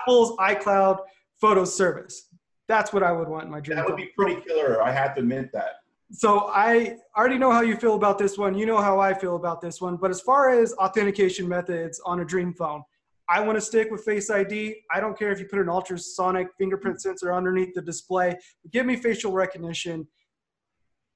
Apple's 0.00 0.36
iCloud 0.38 0.98
photo 1.40 1.64
service. 1.64 2.28
That's 2.66 2.92
what 2.92 3.02
I 3.02 3.12
would 3.12 3.28
want 3.28 3.44
in 3.44 3.50
my 3.50 3.60
dream. 3.60 3.76
That 3.76 3.86
would 3.86 3.96
be 3.96 4.10
pretty 4.16 4.40
killer. 4.40 4.82
I 4.82 4.90
have 4.90 5.14
to 5.16 5.20
admit 5.20 5.50
that. 5.52 5.80
So 6.12 6.48
I 6.48 6.96
already 7.16 7.38
know 7.38 7.52
how 7.52 7.60
you 7.60 7.76
feel 7.76 7.94
about 7.94 8.18
this 8.18 8.38
one. 8.38 8.56
You 8.56 8.66
know 8.66 8.78
how 8.78 8.98
I 8.98 9.14
feel 9.14 9.36
about 9.36 9.60
this 9.60 9.80
one. 9.80 9.96
But 9.96 10.10
as 10.10 10.20
far 10.20 10.50
as 10.50 10.72
authentication 10.74 11.46
methods 11.46 12.00
on 12.04 12.20
a 12.20 12.24
dream 12.24 12.52
phone, 12.52 12.82
I 13.30 13.38
want 13.38 13.56
to 13.56 13.60
stick 13.60 13.92
with 13.92 14.04
Face 14.04 14.28
ID. 14.28 14.82
I 14.92 14.98
don't 14.98 15.16
care 15.16 15.30
if 15.30 15.38
you 15.38 15.46
put 15.46 15.60
an 15.60 15.68
ultrasonic 15.68 16.48
fingerprint 16.58 17.00
sensor 17.00 17.32
underneath 17.32 17.72
the 17.74 17.80
display. 17.80 18.36
Give 18.72 18.84
me 18.84 18.96
facial 18.96 19.30
recognition 19.30 20.08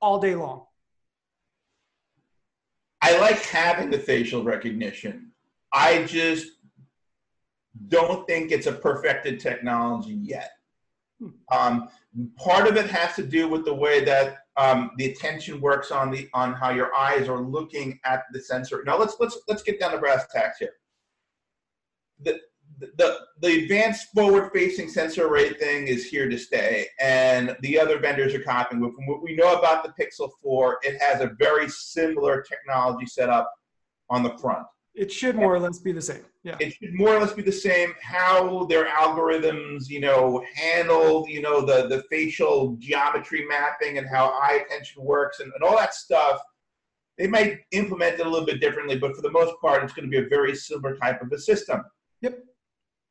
all 0.00 0.20
day 0.20 0.36
long. 0.36 0.64
I 3.02 3.18
like 3.18 3.42
having 3.42 3.90
the 3.90 3.98
facial 3.98 4.44
recognition. 4.44 5.32
I 5.72 6.04
just 6.04 6.46
don't 7.88 8.24
think 8.28 8.52
it's 8.52 8.68
a 8.68 8.72
perfected 8.72 9.40
technology 9.40 10.14
yet. 10.14 10.52
Hmm. 11.20 11.28
Um, 11.52 11.88
part 12.36 12.68
of 12.68 12.76
it 12.76 12.88
has 12.90 13.16
to 13.16 13.24
do 13.24 13.48
with 13.48 13.64
the 13.64 13.74
way 13.74 14.04
that 14.04 14.38
um, 14.56 14.92
the 14.98 15.06
attention 15.06 15.60
works 15.60 15.90
on 15.90 16.12
the 16.12 16.28
on 16.32 16.52
how 16.54 16.70
your 16.70 16.94
eyes 16.94 17.28
are 17.28 17.40
looking 17.40 17.98
at 18.04 18.22
the 18.32 18.40
sensor. 18.40 18.84
Now 18.86 18.98
let's 18.98 19.16
let's 19.18 19.36
let's 19.48 19.64
get 19.64 19.80
down 19.80 19.90
to 19.90 19.98
brass 19.98 20.26
tacks 20.32 20.58
here 20.58 20.74
the, 22.22 22.40
the, 22.78 23.18
the 23.40 23.62
advanced 23.62 24.08
forward 24.14 24.50
facing 24.52 24.88
sensor 24.88 25.26
array 25.26 25.52
thing 25.54 25.86
is 25.86 26.06
here 26.06 26.28
to 26.28 26.38
stay 26.38 26.88
and 27.00 27.56
the 27.60 27.78
other 27.78 27.98
vendors 27.98 28.34
are 28.34 28.42
copying. 28.42 28.80
From 28.80 29.06
what 29.06 29.22
we 29.22 29.34
know 29.34 29.54
about 29.54 29.84
the 29.84 29.92
pixel 30.02 30.30
4 30.42 30.78
it 30.82 31.00
has 31.00 31.20
a 31.20 31.32
very 31.38 31.68
similar 31.68 32.42
technology 32.42 33.06
setup 33.06 33.52
on 34.10 34.22
the 34.22 34.36
front. 34.38 34.66
It 34.94 35.10
should 35.10 35.36
more 35.36 35.54
or 35.54 35.60
less 35.60 35.78
be 35.78 35.92
the 35.92 36.02
same 36.02 36.24
yeah. 36.44 36.56
It 36.60 36.74
should 36.74 36.94
more 36.94 37.16
or 37.16 37.20
less 37.20 37.32
be 37.32 37.42
the 37.42 37.50
same. 37.50 37.94
How 38.02 38.64
their 38.66 38.84
algorithms 38.84 39.88
you 39.88 40.00
know 40.00 40.44
handle 40.54 41.26
you 41.28 41.40
know 41.40 41.62
the 41.62 41.88
the 41.88 42.04
facial 42.10 42.76
geometry 42.78 43.46
mapping 43.48 43.98
and 43.98 44.06
how 44.06 44.26
eye 44.26 44.64
attention 44.64 45.02
works 45.02 45.40
and, 45.40 45.50
and 45.54 45.64
all 45.64 45.76
that 45.76 45.94
stuff 45.94 46.40
they 47.16 47.26
might 47.28 47.60
implement 47.70 48.18
it 48.18 48.26
a 48.26 48.28
little 48.28 48.46
bit 48.46 48.60
differently 48.60 48.98
but 48.98 49.14
for 49.14 49.22
the 49.22 49.30
most 49.30 49.54
part 49.60 49.82
it's 49.82 49.92
going 49.92 50.04
to 50.04 50.10
be 50.10 50.24
a 50.24 50.28
very 50.28 50.54
similar 50.54 50.96
type 50.96 51.22
of 51.22 51.30
a 51.32 51.38
system 51.38 51.82
Yep. 52.24 52.38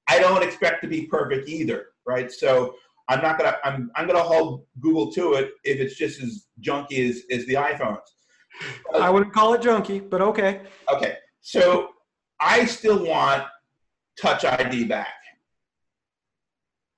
I 0.10 0.18
don't 0.20 0.42
expect 0.42 0.82
to 0.82 0.88
be 0.88 1.06
perfect 1.06 1.48
either, 1.48 1.90
right? 2.08 2.32
So 2.32 2.76
I'm 3.10 3.22
not 3.22 3.38
gonna 3.38 3.58
I'm 3.64 3.92
I'm 3.96 4.08
gonna 4.08 4.24
hold 4.24 4.66
Google 4.80 5.12
to 5.14 5.34
it 5.34 5.52
if 5.64 5.80
it's 5.80 5.96
just 5.96 6.20
as 6.20 6.48
junky 6.62 7.10
as, 7.10 7.22
as 7.30 7.46
the 7.46 7.54
iPhones. 7.54 8.00
I 9.00 9.12
wouldn't 9.12 9.32
call 9.32 9.54
it 9.54 9.62
junky, 9.62 10.10
but 10.10 10.22
okay. 10.22 10.62
Okay. 10.92 11.18
So 11.42 11.90
I 12.40 12.66
still 12.66 13.06
want 13.06 13.44
touch 14.20 14.46
ID 14.46 14.86
back. 14.86 15.14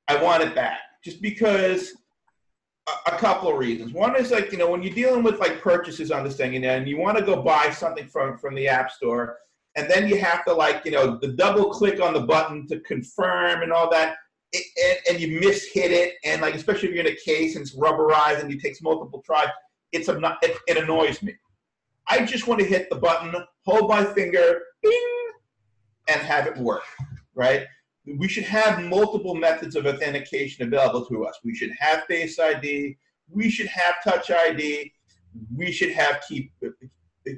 I 0.07 0.22
want 0.22 0.41
it 0.41 0.55
back. 0.55 0.79
Just 1.03 1.22
because 1.22 1.93
a, 2.88 3.13
a 3.13 3.17
couple 3.17 3.51
of 3.51 3.57
reasons. 3.57 3.91
One 3.91 4.15
is 4.15 4.31
like, 4.31 4.53
you 4.53 4.57
know, 4.57 4.69
when 4.69 4.84
you're 4.84 4.93
dealing 4.93 5.24
with 5.24 5.39
like 5.39 5.62
purchases 5.62 6.12
on 6.12 6.24
this 6.24 6.38
thing, 6.38 6.53
you 6.53 6.63
and 6.63 6.88
you 6.88 6.98
want 6.98 7.17
to 7.17 7.25
go 7.25 7.41
buy 7.41 7.72
something 7.72 8.07
from 8.07 8.38
from 8.38 8.55
the 8.55 8.69
app 8.69 8.89
store, 8.89 9.38
and 9.75 9.89
then 9.89 10.08
you 10.08 10.20
have 10.20 10.46
to 10.46 10.53
like 10.53 10.84
you 10.86 10.91
know 10.91 11.17
the 11.17 11.29
double 11.29 11.70
click 11.70 12.01
on 12.01 12.13
the 12.13 12.22
button 12.22 12.67
to 12.67 12.79
confirm 12.82 13.62
and 13.62 13.72
all 13.72 13.89
that 13.89 14.17
it, 14.51 14.65
and, 15.08 15.15
and, 15.15 15.22
you 15.22 15.39
mishit 15.39 15.89
it. 15.91 16.15
And 16.24 16.41
like 16.41 16.55
especially 16.55 16.89
if 16.89 16.96
you're 16.96 17.05
in 17.05 17.12
a 17.12 17.15
case 17.15 17.55
and 17.55 17.63
it's 17.63 17.75
rubberized 17.75 18.41
and 18.41 18.51
it 18.51 18.62
takes 18.62 18.82
multiple 18.82 19.22
tries 19.25 19.50
it's 19.91 20.08
it, 20.10 20.58
it 20.67 20.77
annoys 20.77 21.22
me. 21.22 21.36
I 22.08 22.25
just 22.25 22.48
want 22.48 22.60
to 22.60 22.65
hit 22.65 22.89
the 22.89 22.96
button 22.96 23.34
hold 23.65 23.89
my 23.89 24.05
finger 24.05 24.62
bing, 24.82 25.32
and 26.08 26.22
have 26.22 26.48
it 26.48 26.58
work 26.58 26.84
right? 27.36 27.65
We 28.05 28.27
should 28.27 28.44
have 28.46 28.82
multiple 28.84 29.36
methods 29.36 29.75
of 29.75 29.86
authentication 29.86 30.65
available 30.65 31.05
to 31.08 31.25
us. 31.25 31.39
We 31.44 31.53
should 31.53 31.72
have 31.79 32.05
face 32.05 32.39
id 32.39 32.98
we 33.29 33.50
should 33.50 33.67
have 33.67 33.96
touch 34.03 34.29
id 34.29 34.91
we 35.55 35.72
should 35.72 35.91
have 35.91 36.22
key 36.27 36.51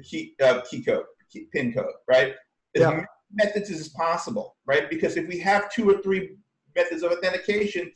key, 0.04 0.34
uh, 0.42 0.60
key 0.70 0.82
code 0.82 1.04
pin 1.52 1.72
code, 1.72 1.92
right? 2.08 2.34
As 2.74 2.82
yeah. 2.82 2.90
many 2.90 3.06
methods 3.32 3.70
as 3.70 3.88
possible, 3.90 4.56
right? 4.66 4.88
Because 4.88 5.16
if 5.16 5.26
we 5.28 5.38
have 5.38 5.72
two 5.72 5.88
or 5.88 6.00
three 6.02 6.36
methods 6.76 7.02
of 7.02 7.12
authentication, 7.12 7.90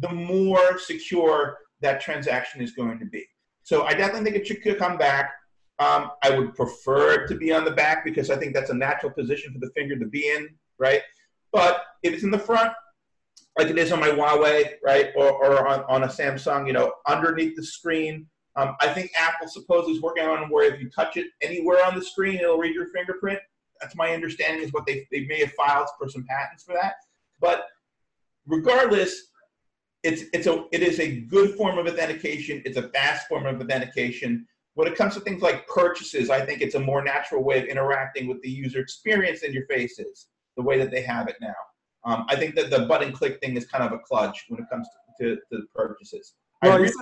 the 0.00 0.10
more 0.10 0.78
secure 0.78 1.58
that 1.80 2.00
transaction 2.00 2.60
is 2.60 2.72
going 2.72 2.98
to 2.98 3.06
be. 3.06 3.24
So 3.62 3.84
I 3.84 3.94
definitely 3.94 4.30
think 4.30 4.36
it 4.36 4.46
should 4.46 4.78
come 4.78 4.96
back. 4.96 5.32
Um, 5.78 6.10
I 6.22 6.36
would 6.36 6.54
prefer 6.54 7.22
it 7.22 7.28
to 7.28 7.36
be 7.36 7.52
on 7.52 7.64
the 7.64 7.70
back 7.70 8.04
because 8.04 8.30
I 8.30 8.36
think 8.36 8.54
that's 8.54 8.70
a 8.70 8.74
natural 8.74 9.12
position 9.12 9.52
for 9.52 9.60
the 9.60 9.70
finger 9.76 9.96
to 9.98 10.06
be 10.06 10.28
in, 10.28 10.48
right? 10.78 11.02
But 11.52 11.82
if 12.02 12.14
it's 12.14 12.24
in 12.24 12.30
the 12.30 12.38
front, 12.38 12.72
like 13.56 13.68
it 13.68 13.78
is 13.78 13.92
on 13.92 14.00
my 14.00 14.08
Huawei, 14.08 14.74
right, 14.84 15.10
or, 15.16 15.30
or 15.32 15.68
on, 15.68 15.84
on 15.88 16.04
a 16.04 16.06
Samsung, 16.06 16.66
you 16.66 16.72
know, 16.72 16.92
underneath 17.06 17.56
the 17.56 17.64
screen, 17.64 18.26
um, 18.56 18.76
I 18.80 18.88
think 18.88 19.10
Apple 19.16 19.48
supposedly 19.48 19.94
is 19.94 20.02
working 20.02 20.24
on 20.24 20.50
where 20.50 20.72
if 20.72 20.80
you 20.80 20.90
touch 20.90 21.16
it 21.16 21.26
anywhere 21.42 21.84
on 21.84 21.94
the 21.94 22.02
screen, 22.02 22.36
it'll 22.36 22.58
read 22.58 22.74
your 22.74 22.86
fingerprint. 22.86 23.38
That's 23.80 23.94
my 23.94 24.12
understanding 24.12 24.62
is 24.64 24.72
what 24.72 24.86
they, 24.86 25.06
they 25.12 25.26
may 25.26 25.40
have 25.40 25.52
filed 25.52 25.88
for 25.98 26.08
some 26.08 26.24
patents 26.28 26.64
for 26.64 26.74
that. 26.74 26.94
But 27.40 27.66
regardless, 28.46 29.30
it's, 30.02 30.24
it's 30.32 30.46
a, 30.46 30.64
it 30.72 30.82
is 30.82 30.98
a 30.98 31.20
good 31.20 31.54
form 31.54 31.78
of 31.78 31.86
authentication. 31.86 32.62
It's 32.64 32.76
a 32.76 32.88
fast 32.88 33.28
form 33.28 33.46
of 33.46 33.60
authentication. 33.60 34.46
When 34.74 34.88
it 34.88 34.96
comes 34.96 35.14
to 35.14 35.20
things 35.20 35.42
like 35.42 35.66
purchases, 35.68 36.30
I 36.30 36.44
think 36.44 36.60
it's 36.60 36.74
a 36.74 36.80
more 36.80 37.02
natural 37.02 37.44
way 37.44 37.58
of 37.58 37.64
interacting 37.66 38.26
with 38.26 38.40
the 38.42 38.50
user 38.50 38.80
experience 38.80 39.40
than 39.42 39.52
your 39.52 39.66
faces, 39.66 40.26
the 40.56 40.62
way 40.62 40.78
that 40.78 40.90
they 40.90 41.02
have 41.02 41.28
it 41.28 41.36
now. 41.40 41.54
Um, 42.04 42.26
I 42.28 42.36
think 42.36 42.54
that 42.54 42.70
the 42.70 42.86
button 42.86 43.12
click 43.12 43.38
thing 43.40 43.56
is 43.56 43.66
kind 43.66 43.84
of 43.84 43.92
a 43.92 43.98
clutch 43.98 44.46
when 44.48 44.60
it 44.60 44.66
comes 44.70 44.88
to, 45.20 45.36
to, 45.36 45.40
to 45.52 45.62
purchases. 45.74 46.34
Well, 46.62 46.72
I 46.72 46.76
really 46.76 46.92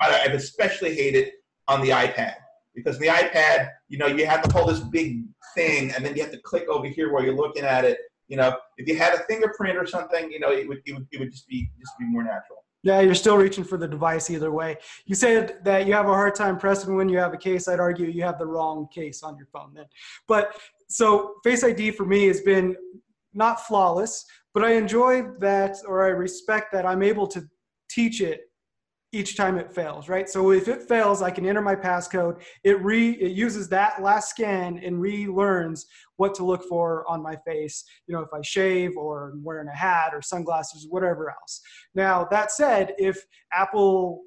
I 0.00 0.26
especially 0.32 0.94
hate 0.94 1.14
it 1.14 1.34
on 1.68 1.80
the 1.80 1.90
iPad 1.90 2.34
because 2.74 2.98
the 2.98 3.06
iPad, 3.06 3.70
you 3.88 3.98
know, 3.98 4.06
you 4.06 4.26
have 4.26 4.42
to 4.42 4.52
hold 4.52 4.68
this 4.68 4.80
big 4.80 5.22
thing 5.54 5.92
and 5.92 6.04
then 6.04 6.16
you 6.16 6.22
have 6.22 6.32
to 6.32 6.40
click 6.40 6.68
over 6.68 6.86
here 6.86 7.12
while 7.12 7.22
you're 7.22 7.36
looking 7.36 7.64
at 7.64 7.84
it. 7.84 7.98
You 8.28 8.36
know, 8.36 8.56
if 8.78 8.88
you 8.88 8.96
had 8.96 9.14
a 9.14 9.22
fingerprint 9.28 9.76
or 9.76 9.86
something, 9.86 10.30
you 10.30 10.40
know, 10.40 10.50
it 10.50 10.66
would, 10.66 10.80
it 10.86 10.94
would, 10.94 11.06
it 11.12 11.20
would 11.20 11.30
just 11.30 11.46
be 11.46 11.70
just 11.78 11.92
be 11.98 12.06
more 12.06 12.24
natural. 12.24 12.64
Yeah, 12.82 13.00
you're 13.00 13.14
still 13.14 13.38
reaching 13.38 13.64
for 13.64 13.78
the 13.78 13.88
device 13.88 14.28
either 14.28 14.50
way. 14.50 14.76
You 15.06 15.14
said 15.14 15.58
that 15.64 15.86
you 15.86 15.94
have 15.94 16.06
a 16.06 16.12
hard 16.12 16.34
time 16.34 16.58
pressing 16.58 16.94
when 16.96 17.08
you 17.08 17.16
have 17.16 17.32
a 17.32 17.38
case. 17.38 17.66
I'd 17.66 17.80
argue 17.80 18.06
you 18.08 18.22
have 18.22 18.38
the 18.38 18.46
wrong 18.46 18.88
case 18.94 19.22
on 19.22 19.38
your 19.38 19.46
phone 19.46 19.72
then. 19.74 19.86
But 20.28 20.54
so 20.88 21.36
Face 21.42 21.64
ID 21.64 21.92
for 21.92 22.04
me 22.04 22.26
has 22.26 22.42
been 22.42 22.76
not 23.32 23.66
flawless, 23.66 24.26
but 24.52 24.64
I 24.64 24.74
enjoy 24.74 25.22
that 25.38 25.76
or 25.86 26.04
I 26.04 26.08
respect 26.08 26.72
that 26.72 26.84
I'm 26.84 27.02
able 27.02 27.26
to 27.28 27.42
teach 27.88 28.20
it 28.20 28.42
each 29.14 29.36
time 29.36 29.58
it 29.58 29.72
fails, 29.72 30.08
right? 30.08 30.28
So 30.28 30.50
if 30.50 30.68
it 30.68 30.82
fails, 30.82 31.22
I 31.22 31.30
can 31.30 31.46
enter 31.46 31.62
my 31.62 31.76
passcode. 31.76 32.42
It 32.64 32.82
re 32.82 33.12
it 33.12 33.32
uses 33.32 33.68
that 33.68 34.02
last 34.02 34.30
scan 34.30 34.78
and 34.78 34.96
relearns 34.96 35.82
what 36.16 36.34
to 36.34 36.44
look 36.44 36.64
for 36.68 37.04
on 37.08 37.22
my 37.22 37.36
face. 37.46 37.84
You 38.06 38.14
know, 38.14 38.22
if 38.22 38.28
I 38.34 38.42
shave 38.42 38.96
or 38.96 39.30
I'm 39.30 39.44
wearing 39.44 39.68
a 39.68 39.76
hat 39.76 40.10
or 40.12 40.20
sunglasses, 40.20 40.86
whatever 40.90 41.30
else. 41.30 41.60
Now 41.94 42.26
that 42.30 42.50
said, 42.50 42.94
if 42.98 43.24
Apple, 43.52 44.22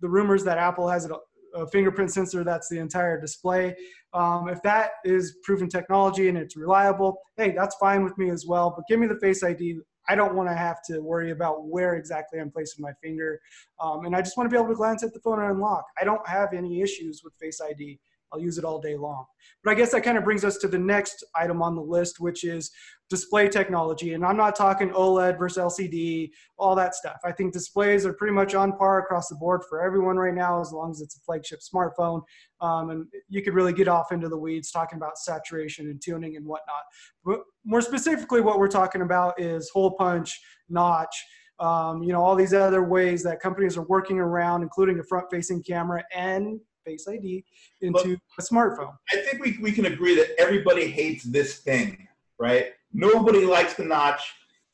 the 0.00 0.08
rumors 0.08 0.44
that 0.44 0.58
Apple 0.58 0.88
has 0.88 1.08
a, 1.08 1.14
a 1.54 1.66
fingerprint 1.68 2.10
sensor 2.10 2.42
that's 2.42 2.68
the 2.68 2.78
entire 2.78 3.20
display, 3.20 3.74
um, 4.12 4.48
if 4.48 4.60
that 4.62 4.92
is 5.04 5.36
proven 5.44 5.68
technology 5.68 6.28
and 6.28 6.36
it's 6.36 6.56
reliable, 6.56 7.18
hey, 7.36 7.54
that's 7.56 7.76
fine 7.76 8.02
with 8.02 8.16
me 8.18 8.30
as 8.30 8.44
well. 8.46 8.72
But 8.76 8.86
give 8.88 8.98
me 8.98 9.06
the 9.06 9.18
Face 9.20 9.42
ID 9.42 9.78
I 10.08 10.14
don't 10.14 10.34
want 10.34 10.48
to 10.48 10.54
have 10.54 10.82
to 10.84 11.00
worry 11.00 11.30
about 11.30 11.66
where 11.66 11.94
exactly 11.94 12.40
I'm 12.40 12.50
placing 12.50 12.82
my 12.82 12.92
finger. 13.02 13.40
Um, 13.80 14.04
and 14.04 14.16
I 14.16 14.20
just 14.20 14.36
want 14.36 14.50
to 14.50 14.54
be 14.54 14.60
able 14.60 14.70
to 14.70 14.76
glance 14.76 15.02
at 15.02 15.12
the 15.12 15.20
phone 15.20 15.40
and 15.40 15.50
unlock. 15.50 15.84
I 16.00 16.04
don't 16.04 16.26
have 16.26 16.52
any 16.52 16.82
issues 16.82 17.22
with 17.24 17.34
Face 17.40 17.60
ID. 17.60 18.00
I'll 18.32 18.40
use 18.40 18.58
it 18.58 18.64
all 18.64 18.80
day 18.80 18.96
long. 18.96 19.24
But 19.62 19.72
I 19.72 19.74
guess 19.74 19.92
that 19.92 20.02
kind 20.02 20.18
of 20.18 20.24
brings 20.24 20.44
us 20.44 20.56
to 20.58 20.68
the 20.68 20.78
next 20.78 21.24
item 21.36 21.62
on 21.62 21.76
the 21.76 21.82
list, 21.82 22.18
which 22.18 22.44
is 22.44 22.70
display 23.10 23.48
technology. 23.48 24.14
And 24.14 24.24
I'm 24.24 24.36
not 24.36 24.56
talking 24.56 24.90
OLED 24.90 25.38
versus 25.38 25.58
LCD, 25.62 26.30
all 26.58 26.74
that 26.76 26.94
stuff. 26.94 27.18
I 27.24 27.32
think 27.32 27.52
displays 27.52 28.06
are 28.06 28.14
pretty 28.14 28.32
much 28.32 28.54
on 28.54 28.72
par 28.72 29.00
across 29.00 29.28
the 29.28 29.36
board 29.36 29.62
for 29.68 29.82
everyone 29.82 30.16
right 30.16 30.34
now, 30.34 30.60
as 30.60 30.72
long 30.72 30.90
as 30.90 31.00
it's 31.00 31.16
a 31.16 31.20
flagship 31.20 31.60
smartphone. 31.60 32.22
Um, 32.60 32.90
and 32.90 33.06
you 33.28 33.42
could 33.42 33.54
really 33.54 33.72
get 33.72 33.88
off 33.88 34.12
into 34.12 34.28
the 34.28 34.38
weeds 34.38 34.70
talking 34.70 34.96
about 34.96 35.18
saturation 35.18 35.90
and 35.90 36.00
tuning 36.02 36.36
and 36.36 36.46
whatnot. 36.46 36.82
But 37.24 37.40
more 37.64 37.82
specifically, 37.82 38.40
what 38.40 38.58
we're 38.58 38.68
talking 38.68 39.02
about 39.02 39.38
is 39.40 39.70
hole 39.70 39.92
punch, 39.92 40.40
notch, 40.68 41.14
um, 41.60 42.02
you 42.02 42.12
know, 42.12 42.22
all 42.22 42.34
these 42.34 42.54
other 42.54 42.82
ways 42.82 43.22
that 43.22 43.40
companies 43.40 43.76
are 43.76 43.84
working 43.84 44.18
around, 44.18 44.62
including 44.62 44.98
a 44.98 45.04
front 45.04 45.26
facing 45.30 45.62
camera 45.62 46.02
and 46.14 46.58
Face 46.84 47.06
ID 47.08 47.44
into 47.80 48.18
a 48.38 48.42
smartphone. 48.42 48.96
I 49.12 49.16
think 49.16 49.42
we, 49.42 49.58
we 49.60 49.72
can 49.72 49.86
agree 49.86 50.16
that 50.16 50.38
everybody 50.38 50.88
hates 50.88 51.24
this 51.24 51.58
thing, 51.58 52.08
right? 52.38 52.66
Nobody 52.92 53.44
likes 53.44 53.74
the 53.74 53.84
notch. 53.84 54.22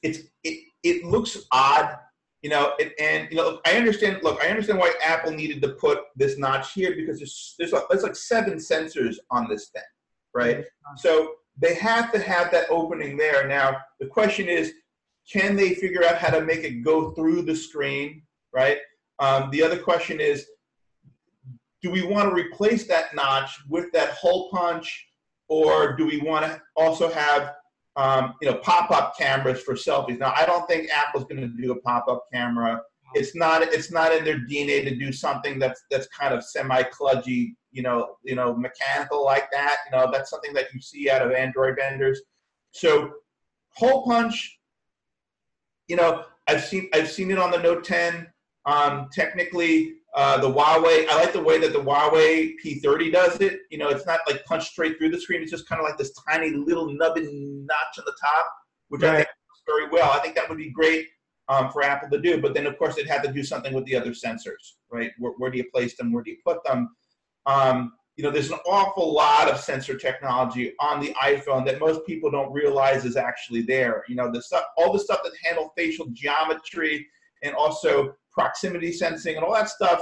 it's 0.02 0.20
it, 0.42 0.64
it 0.82 1.04
looks 1.04 1.38
odd, 1.52 1.96
you 2.42 2.50
know, 2.50 2.72
it, 2.78 2.94
and 2.98 3.28
you 3.30 3.36
know, 3.36 3.60
I 3.66 3.76
understand. 3.76 4.20
Look, 4.22 4.42
I 4.42 4.48
understand 4.48 4.78
why 4.78 4.92
Apple 5.04 5.32
needed 5.32 5.60
to 5.62 5.70
put 5.70 6.00
this 6.16 6.38
notch 6.38 6.72
here 6.72 6.94
because 6.94 7.18
there's 7.18 7.54
there's, 7.58 7.72
like, 7.72 7.84
there's 7.90 8.02
like 8.02 8.16
seven 8.16 8.54
sensors 8.54 9.16
on 9.30 9.48
this 9.48 9.68
thing, 9.68 9.82
right? 10.34 10.64
So 10.96 11.34
they 11.60 11.74
have 11.74 12.12
to 12.12 12.18
have 12.18 12.50
that 12.52 12.70
opening 12.70 13.16
there. 13.16 13.46
Now 13.46 13.76
the 14.00 14.06
question 14.06 14.48
is, 14.48 14.72
can 15.30 15.56
they 15.56 15.74
figure 15.74 16.04
out 16.04 16.16
how 16.16 16.30
to 16.30 16.40
make 16.40 16.60
it 16.60 16.82
go 16.82 17.10
through 17.10 17.42
the 17.42 17.54
screen, 17.54 18.22
right? 18.52 18.78
Um, 19.18 19.50
the 19.50 19.62
other 19.62 19.78
question 19.78 20.20
is, 20.20 20.46
do 21.82 21.90
we 21.90 22.02
want 22.02 22.28
to 22.28 22.34
replace 22.34 22.86
that 22.88 23.14
notch 23.14 23.50
with 23.68 23.90
that 23.92 24.10
hole 24.10 24.50
punch, 24.50 25.08
or 25.48 25.96
do 25.96 26.06
we 26.06 26.20
want 26.20 26.44
to 26.44 26.60
also 26.76 27.10
have 27.10 27.54
um, 27.96 28.34
you 28.40 28.50
know 28.50 28.56
pop-up 28.58 29.16
cameras 29.16 29.62
for 29.62 29.74
selfies? 29.74 30.18
Now, 30.18 30.32
I 30.36 30.44
don't 30.44 30.66
think 30.68 30.90
Apple's 30.90 31.24
going 31.24 31.40
to 31.40 31.48
do 31.48 31.72
a 31.72 31.80
pop-up 31.80 32.24
camera. 32.32 32.80
It's 33.14 33.34
not 33.34 33.62
it's 33.62 33.90
not 33.90 34.12
in 34.12 34.24
their 34.24 34.40
DNA 34.40 34.84
to 34.84 34.94
do 34.94 35.12
something 35.12 35.58
that's 35.58 35.82
that's 35.90 36.06
kind 36.08 36.34
of 36.34 36.44
semi-cludgy, 36.44 37.54
you 37.70 37.82
know, 37.82 38.16
you 38.22 38.34
know, 38.34 38.54
mechanical 38.54 39.24
like 39.24 39.50
that. 39.52 39.78
You 39.86 39.98
know, 39.98 40.10
that's 40.12 40.30
something 40.30 40.52
that 40.54 40.66
you 40.74 40.80
see 40.80 41.08
out 41.08 41.22
of 41.22 41.32
Android 41.32 41.76
vendors. 41.78 42.20
So, 42.72 43.12
hole 43.70 44.04
punch, 44.04 44.58
you 45.86 45.96
know, 45.96 46.24
I've 46.48 46.64
seen 46.64 46.88
I've 46.92 47.10
seen 47.10 47.30
it 47.30 47.38
on 47.38 47.50
the 47.50 47.58
Note 47.58 47.84
10. 47.84 48.26
Um, 48.66 49.08
technically, 49.12 49.94
uh, 50.14 50.38
the 50.40 50.48
Huawei, 50.48 51.06
I 51.08 51.16
like 51.16 51.32
the 51.32 51.42
way 51.42 51.58
that 51.58 51.72
the 51.72 51.80
Huawei 51.80 52.54
P30 52.64 53.12
does 53.12 53.40
it. 53.40 53.60
You 53.70 53.78
know, 53.78 53.88
it's 53.88 54.06
not 54.06 54.20
like 54.26 54.44
punched 54.44 54.72
straight 54.72 54.98
through 54.98 55.10
the 55.10 55.20
screen. 55.20 55.42
It's 55.42 55.50
just 55.50 55.68
kind 55.68 55.80
of 55.80 55.86
like 55.86 55.98
this 55.98 56.12
tiny 56.28 56.50
little 56.50 56.92
nubbin 56.92 57.66
notch 57.66 57.98
on 57.98 58.04
the 58.06 58.16
top, 58.20 58.46
which 58.88 59.02
right. 59.02 59.10
I 59.10 59.16
think 59.16 59.28
works 59.28 59.62
very 59.66 59.88
well. 59.90 60.10
I 60.10 60.18
think 60.20 60.34
that 60.34 60.48
would 60.48 60.58
be 60.58 60.70
great 60.70 61.06
um, 61.48 61.70
for 61.70 61.82
Apple 61.82 62.08
to 62.10 62.20
do. 62.20 62.40
But 62.40 62.54
then, 62.54 62.66
of 62.66 62.78
course, 62.78 62.96
it 62.96 63.06
had 63.06 63.22
to 63.24 63.32
do 63.32 63.44
something 63.44 63.74
with 63.74 63.84
the 63.84 63.96
other 63.96 64.10
sensors, 64.10 64.76
right? 64.90 65.10
Where, 65.18 65.32
where 65.32 65.50
do 65.50 65.58
you 65.58 65.70
place 65.72 65.96
them? 65.96 66.12
Where 66.12 66.22
do 66.22 66.30
you 66.30 66.38
put 66.44 66.64
them? 66.64 66.88
Um, 67.46 67.92
you 68.16 68.24
know, 68.24 68.30
there's 68.30 68.50
an 68.50 68.58
awful 68.66 69.12
lot 69.12 69.48
of 69.48 69.60
sensor 69.60 69.96
technology 69.96 70.72
on 70.80 71.00
the 71.00 71.14
iPhone 71.22 71.64
that 71.66 71.78
most 71.78 72.04
people 72.04 72.30
don't 72.30 72.52
realize 72.52 73.04
is 73.04 73.16
actually 73.16 73.62
there. 73.62 74.02
You 74.08 74.16
know, 74.16 74.30
the 74.30 74.42
stuff, 74.42 74.64
all 74.76 74.92
the 74.92 74.98
stuff 74.98 75.20
that 75.22 75.32
handle 75.44 75.72
facial 75.76 76.06
geometry 76.12 77.06
and 77.44 77.54
also 77.54 78.16
proximity 78.38 78.92
sensing 78.92 79.34
and 79.34 79.44
all 79.44 79.52
that 79.52 79.68
stuff 79.68 80.00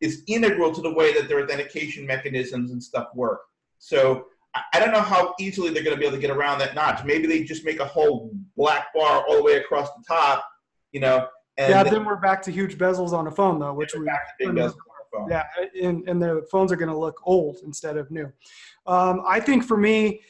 is 0.00 0.22
integral 0.26 0.72
to 0.72 0.82
the 0.82 0.92
way 0.92 1.14
that 1.14 1.26
their 1.28 1.42
authentication 1.42 2.06
mechanisms 2.06 2.70
and 2.70 2.82
stuff 2.82 3.08
work. 3.14 3.40
So 3.78 4.26
I 4.74 4.78
don't 4.80 4.92
know 4.92 5.00
how 5.00 5.34
easily 5.40 5.70
they're 5.70 5.82
going 5.82 5.96
to 5.96 6.00
be 6.00 6.06
able 6.06 6.16
to 6.16 6.20
get 6.20 6.30
around 6.30 6.58
that 6.58 6.74
notch. 6.74 7.04
Maybe 7.04 7.26
they 7.26 7.44
just 7.44 7.64
make 7.64 7.80
a 7.80 7.84
whole 7.84 8.30
black 8.56 8.92
bar 8.94 9.24
all 9.26 9.36
the 9.36 9.42
way 9.42 9.54
across 9.54 9.88
the 9.94 10.04
top, 10.06 10.44
you 10.92 11.00
know. 11.00 11.28
yeah, 11.56 11.82
then, 11.82 11.94
then 11.94 12.04
we're 12.04 12.16
back 12.16 12.42
to 12.42 12.50
huge 12.50 12.76
bezels 12.76 13.12
on 13.12 13.26
a 13.26 13.30
phone, 13.30 13.58
though, 13.58 13.72
which 13.72 13.94
we 13.94 14.04
back 14.04 14.26
to 14.26 14.46
big 14.46 14.56
bezels 14.56 14.72
on 14.72 14.74
a 14.74 15.18
phone. 15.18 15.30
Yeah, 15.30 15.44
and, 15.82 16.06
and 16.08 16.20
the 16.20 16.46
phones 16.50 16.72
are 16.72 16.76
going 16.76 16.90
to 16.90 16.98
look 16.98 17.20
old 17.24 17.58
instead 17.64 17.96
of 17.96 18.10
new. 18.10 18.30
Um, 18.86 19.22
I 19.26 19.40
think 19.40 19.64
for 19.64 19.76
me, 19.76 20.20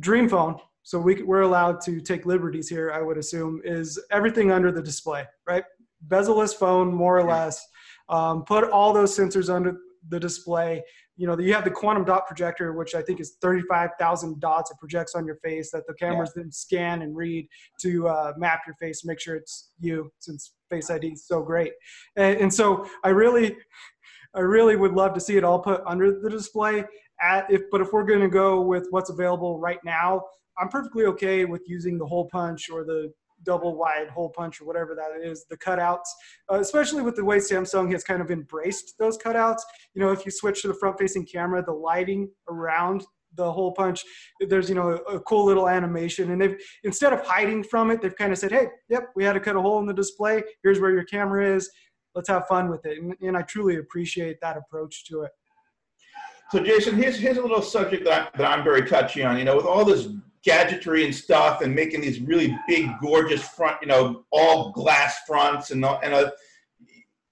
Dream 0.00 0.28
Phone 0.28 0.58
so 0.84 0.98
we, 0.98 1.22
we're 1.22 1.42
allowed 1.42 1.80
to 1.82 2.00
take 2.00 2.26
liberties 2.26 2.68
here, 2.68 2.90
I 2.92 3.00
would 3.02 3.16
assume, 3.16 3.60
is 3.64 4.00
everything 4.10 4.50
under 4.50 4.72
the 4.72 4.82
display, 4.82 5.24
right? 5.46 5.64
Bezelless 6.08 6.54
phone, 6.54 6.92
more 6.92 7.18
or 7.18 7.24
less. 7.24 7.64
Um, 8.08 8.44
put 8.44 8.64
all 8.70 8.92
those 8.92 9.16
sensors 9.16 9.52
under 9.52 9.76
the 10.08 10.18
display. 10.18 10.82
You 11.16 11.26
know, 11.26 11.38
you 11.38 11.54
have 11.54 11.64
the 11.64 11.70
quantum 11.70 12.04
dot 12.04 12.26
projector, 12.26 12.72
which 12.72 12.94
I 12.94 13.02
think 13.02 13.20
is 13.20 13.36
35,000 13.40 14.40
dots 14.40 14.70
it 14.70 14.78
projects 14.78 15.14
on 15.14 15.26
your 15.26 15.36
face 15.36 15.70
that 15.70 15.86
the 15.86 15.94
cameras 15.94 16.32
yeah. 16.34 16.42
then 16.42 16.52
scan 16.52 17.02
and 17.02 17.14
read 17.14 17.46
to 17.82 18.08
uh, 18.08 18.32
map 18.36 18.62
your 18.66 18.74
face, 18.80 19.04
make 19.04 19.20
sure 19.20 19.36
it's 19.36 19.70
you, 19.78 20.10
since 20.18 20.54
Face 20.70 20.90
ID 20.90 21.08
is 21.08 21.26
so 21.26 21.42
great. 21.42 21.72
And, 22.16 22.38
and 22.38 22.52
so 22.52 22.86
I 23.04 23.10
really, 23.10 23.56
I 24.34 24.40
really 24.40 24.76
would 24.76 24.92
love 24.92 25.12
to 25.14 25.20
see 25.20 25.36
it 25.36 25.44
all 25.44 25.58
put 25.58 25.82
under 25.86 26.18
the 26.18 26.30
display. 26.30 26.84
At 27.20 27.48
if, 27.50 27.62
but 27.70 27.80
if 27.80 27.92
we're 27.92 28.04
going 28.04 28.20
to 28.20 28.28
go 28.28 28.62
with 28.62 28.86
what's 28.90 29.10
available 29.10 29.60
right 29.60 29.78
now, 29.84 30.22
I'm 30.58 30.68
perfectly 30.68 31.04
okay 31.06 31.44
with 31.44 31.62
using 31.66 31.98
the 31.98 32.06
hole 32.06 32.28
punch 32.32 32.68
or 32.70 32.84
the 32.84 33.12
double 33.44 33.76
wide 33.76 34.08
hole 34.08 34.30
punch 34.30 34.60
or 34.60 34.64
whatever 34.64 34.94
that 34.94 35.24
is, 35.24 35.44
the 35.50 35.56
cutouts, 35.56 36.08
uh, 36.50 36.58
especially 36.60 37.02
with 37.02 37.16
the 37.16 37.24
way 37.24 37.38
Samsung 37.38 37.90
has 37.92 38.04
kind 38.04 38.20
of 38.20 38.30
embraced 38.30 38.94
those 38.98 39.18
cutouts. 39.18 39.60
You 39.94 40.02
know, 40.02 40.12
if 40.12 40.24
you 40.24 40.30
switch 40.30 40.62
to 40.62 40.68
the 40.68 40.74
front 40.74 40.98
facing 40.98 41.26
camera, 41.26 41.62
the 41.64 41.72
lighting 41.72 42.30
around 42.48 43.04
the 43.34 43.50
hole 43.50 43.72
punch, 43.72 44.04
there's, 44.40 44.68
you 44.68 44.74
know, 44.74 44.90
a, 44.90 45.16
a, 45.16 45.20
cool 45.20 45.46
little 45.46 45.68
animation. 45.68 46.32
And 46.32 46.40
they've, 46.40 46.56
instead 46.84 47.12
of 47.12 47.24
hiding 47.24 47.64
from 47.64 47.90
it, 47.90 48.02
they've 48.02 48.14
kind 48.14 48.32
of 48.32 48.38
said, 48.38 48.52
hey, 48.52 48.66
yep, 48.88 49.08
we 49.16 49.24
had 49.24 49.32
to 49.32 49.40
cut 49.40 49.56
a 49.56 49.60
hole 49.60 49.78
in 49.80 49.86
the 49.86 49.94
display. 49.94 50.42
Here's 50.62 50.80
where 50.80 50.90
your 50.90 51.04
camera 51.04 51.56
is. 51.56 51.70
Let's 52.14 52.28
have 52.28 52.46
fun 52.46 52.68
with 52.68 52.84
it. 52.84 52.98
And, 52.98 53.14
and 53.22 53.36
I 53.36 53.42
truly 53.42 53.76
appreciate 53.76 54.36
that 54.42 54.56
approach 54.56 55.06
to 55.06 55.22
it. 55.22 55.30
So, 56.50 56.62
Jason, 56.62 56.96
here's, 56.96 57.18
here's 57.18 57.38
a 57.38 57.42
little 57.42 57.62
subject 57.62 58.04
that, 58.04 58.36
that 58.36 58.44
I'm 58.44 58.62
very 58.62 58.86
touchy 58.86 59.22
on. 59.22 59.38
You 59.38 59.44
know, 59.44 59.56
with 59.56 59.64
all 59.64 59.86
this 59.86 60.08
gadgetry 60.44 61.04
and 61.04 61.14
stuff 61.14 61.60
and 61.60 61.74
making 61.74 62.00
these 62.00 62.20
really 62.20 62.56
big, 62.66 62.90
gorgeous 63.00 63.46
front, 63.46 63.76
you 63.80 63.88
know, 63.88 64.24
all 64.32 64.72
glass 64.72 65.20
fronts 65.26 65.70
and, 65.70 65.84
and 65.84 66.14
a, 66.14 66.32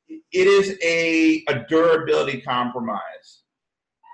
it 0.09 0.47
is 0.47 0.79
a, 0.83 1.43
a 1.49 1.65
durability 1.69 2.41
compromise. 2.41 3.43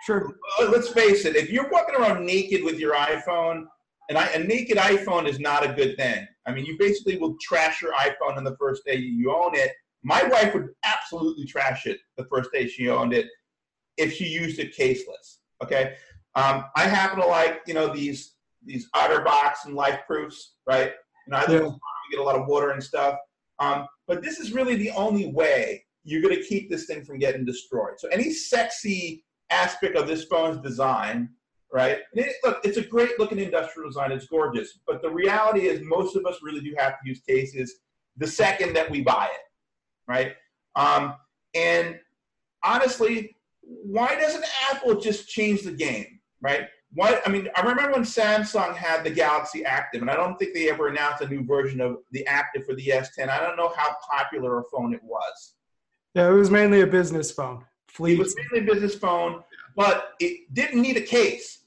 Sure. 0.05 0.37
Let's 0.61 0.89
face 0.89 1.25
it, 1.25 1.37
if 1.37 1.51
you're 1.51 1.69
walking 1.69 1.97
around 1.97 2.25
naked 2.25 2.63
with 2.65 2.79
your 2.79 2.95
iPhone, 2.95 3.65
and 4.09 4.17
I, 4.17 4.27
a 4.29 4.39
naked 4.39 4.79
iPhone 4.79 5.29
is 5.29 5.41
not 5.41 5.69
a 5.69 5.73
good 5.73 5.97
thing. 5.97 6.27
I 6.47 6.53
mean, 6.53 6.65
you 6.65 6.77
basically 6.79 7.19
will 7.19 7.37
trash 7.41 7.83
your 7.83 7.93
iPhone 7.95 8.37
on 8.37 8.45
the 8.45 8.57
first 8.57 8.85
day 8.87 8.95
you 8.95 9.35
own 9.35 9.57
it. 9.57 9.73
My 10.05 10.23
wife 10.23 10.55
would 10.55 10.69
absolutely 10.85 11.45
trash 11.45 11.87
it 11.87 11.99
the 12.17 12.25
first 12.27 12.53
day 12.53 12.69
she 12.69 12.89
owned 12.89 13.13
it 13.13 13.27
if 13.97 14.13
she 14.13 14.27
used 14.27 14.61
it 14.61 14.77
caseless. 14.77 15.39
Okay. 15.63 15.97
Um, 16.37 16.67
I 16.77 16.83
happen 16.83 17.19
to 17.21 17.27
like, 17.27 17.63
you 17.67 17.75
know, 17.75 17.93
these 17.93 18.36
these 18.67 18.89
OtterBox 18.95 19.65
and 19.65 19.75
LifeProofs, 19.75 20.35
right? 20.67 20.93
You 21.27 21.31
know, 21.31 21.37
I 21.39 21.47
live 21.47 21.63
yeah. 21.63 21.71
get 22.11 22.21
a 22.21 22.23
lot 22.23 22.37
of 22.37 22.47
water 22.47 22.71
and 22.71 22.83
stuff. 22.83 23.19
Um, 23.59 23.87
but 24.07 24.23
this 24.23 24.39
is 24.39 24.53
really 24.53 24.77
the 24.77 24.91
only 24.91 25.33
way 25.33 25.85
you're 26.05 26.23
going 26.23 26.37
to 26.37 26.43
keep 26.43 26.71
this 26.71 26.87
thing 26.87 27.05
from 27.05 27.19
getting 27.19 27.45
destroyed. 27.45 27.95
So 27.99 28.09
any 28.09 28.33
sexy 28.33 29.25
aspect 29.51 29.97
of 29.97 30.07
this 30.07 30.25
phone's 30.25 30.59
design, 30.59 31.31
right? 31.73 31.99
It, 32.13 32.37
look, 32.45 32.61
it's 32.65 32.77
a 32.77 32.83
great 32.83 33.19
looking 33.19 33.39
industrial 33.39 33.89
design. 33.89 34.13
It's 34.13 34.27
gorgeous. 34.27 34.79
But 34.87 35.03
the 35.03 35.11
reality 35.11 35.67
is 35.67 35.81
most 35.83 36.17
of 36.17 36.25
us 36.27 36.37
really 36.43 36.61
do 36.61 36.75
have 36.79 36.93
to 36.93 37.09
use 37.09 37.21
cases 37.29 37.81
the 38.17 38.27
second 38.27 38.75
that 38.75 38.91
we 38.91 39.03
buy 39.03 39.27
it, 39.27 39.41
right? 40.09 40.35
Um, 40.75 41.17
and 41.55 41.99
honestly, 42.63 43.37
why 43.63 44.15
doesn't 44.19 44.45
Apple 44.71 45.01
just 45.01 45.29
change 45.29 45.63
the 45.63 45.73
game, 45.73 46.21
right? 46.41 46.69
What 46.97 47.21
I 47.29 47.31
mean, 47.31 47.47
I 47.55 47.61
remember 47.61 47.93
when 47.93 48.05
Samsung 48.05 48.75
had 48.75 49.05
the 49.05 49.11
Galaxy 49.11 49.67
Active, 49.67 50.01
and 50.01 50.11
I 50.11 50.17
don't 50.17 50.39
think 50.39 50.55
they 50.55 50.71
ever 50.71 50.89
announced 50.89 51.21
a 51.21 51.29
new 51.29 51.45
version 51.45 51.83
of 51.83 51.99
the 52.11 52.27
Active 52.27 52.65
for 52.65 52.75
the 52.75 52.87
S10. 52.87 53.29
I 53.29 53.39
don't 53.39 53.59
know 53.59 53.71
how 53.77 53.95
popular 54.11 54.61
a 54.61 54.63
phone 54.73 54.95
it 54.95 55.03
was. 55.05 55.57
Yeah, 56.15 56.31
it 56.31 56.33
was 56.33 56.51
mainly 56.51 56.81
a 56.81 56.87
business 56.87 57.31
phone. 57.31 57.67
Fleet. 57.87 58.15
It 58.15 58.19
was 58.19 58.35
mainly 58.35 58.67
a 58.67 58.73
business 58.73 58.95
phone, 58.95 59.43
but 59.77 60.15
it 60.21 60.55
didn't 60.55 60.81
need 60.81 60.97
a 60.97 61.03
case. 61.03 61.65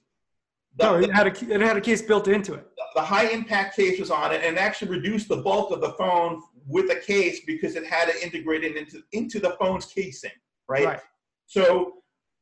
The, 0.78 0.86
no, 0.86 1.00
it 1.00 1.13
had 1.13 1.28
a 1.28 1.54
it 1.54 1.62
had 1.62 1.78
a 1.78 1.82
case 1.82 2.02
built 2.02 2.28
into 2.28 2.56
it. 2.56 2.68
The, 2.76 3.02
the 3.02 3.06
high 3.06 3.28
impact 3.28 3.76
case 3.76 4.00
was 4.00 4.10
on 4.10 4.32
it, 4.32 4.42
and 4.44 4.58
actually 4.58 4.89
reduced 4.89 5.28
the 5.28 5.38
bulk 5.38 5.70
of 5.70 5.80
the 5.80 5.92
phone 5.92 6.42
with 6.65 6.89
a 6.89 7.00
case 7.00 7.42
because 7.46 7.76
it 7.76 7.86
had 7.86 8.10
to 8.10 8.24
integrate 8.24 8.63
it 8.63 8.76
into 8.76 9.04
into 9.12 9.39
the 9.39 9.52
phone's 9.60 9.86
casing, 9.86 10.32
right? 10.68 10.86
right. 10.86 11.02
So 11.46 11.98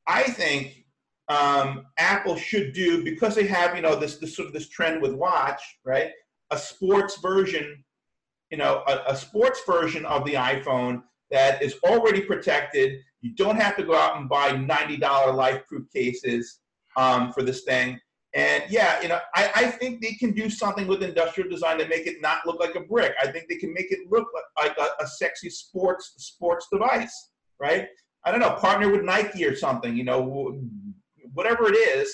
I 0.08 0.24
think 0.24 0.86
um, 1.30 1.86
Apple 1.98 2.38
should 2.38 2.74
do 2.74 3.04
because 3.04 3.36
they 3.36 3.48
have 3.48 3.76
you 3.76 3.82
know 3.82 3.96
this 3.96 4.18
this 4.18 4.36
sort 4.36 4.48
of 4.48 4.54
this 4.54 4.70
trend 4.70 5.02
with 5.02 5.14
watch 5.14 5.62
right 5.84 6.12
a 6.52 6.58
sports 6.58 7.20
version 7.20 7.84
you 8.50 8.58
know 8.58 8.84
a, 8.88 9.12
a 9.12 9.16
sports 9.16 9.62
version 9.68 10.06
of 10.06 10.24
the 10.26 10.34
iPhone 10.34 11.02
that 11.32 11.62
is 11.62 11.76
already 11.84 12.22
protected. 12.22 13.00
You 13.22 13.34
don't 13.36 13.60
have 13.60 13.76
to 13.78 13.84
go 13.84 13.96
out 13.96 14.18
and 14.18 14.30
buy 14.30 14.52
ninety 14.52 14.98
dollar 14.98 15.34
LifeProof 15.34 15.92
cases 15.94 16.60
um, 16.96 17.34
for 17.34 17.44
this 17.44 17.64
thing. 17.64 18.00
And 18.34 18.64
yeah, 18.70 19.02
you 19.02 19.08
know, 19.08 19.20
I, 19.36 19.50
I 19.56 19.66
think 19.68 20.02
they 20.02 20.14
can 20.14 20.32
do 20.34 20.50
something 20.50 20.86
with 20.86 21.02
industrial 21.02 21.50
design 21.50 21.80
to 21.80 21.88
make 21.88 22.06
it 22.06 22.22
not 22.22 22.46
look 22.46 22.60
like 22.60 22.76
a 22.76 22.82
brick. 22.82 23.14
I 23.22 23.32
think 23.32 23.46
they 23.50 23.56
can 23.56 23.74
make 23.74 23.92
it 23.92 24.00
look 24.12 24.28
like, 24.34 24.78
like 24.78 24.78
a, 24.78 25.04
a 25.04 25.08
sexy 25.08 25.50
sports 25.50 26.14
sports 26.18 26.68
device, 26.72 27.30
right? 27.60 27.88
I 28.26 28.32
don't 28.32 28.42
know, 28.42 28.52
partner 28.52 28.90
with 28.92 29.04
Nike 29.04 29.46
or 29.46 29.56
something. 29.56 29.96
You 29.96 30.04
know, 30.04 30.60
whatever 31.38 31.72
it 31.72 31.76
is, 31.76 32.14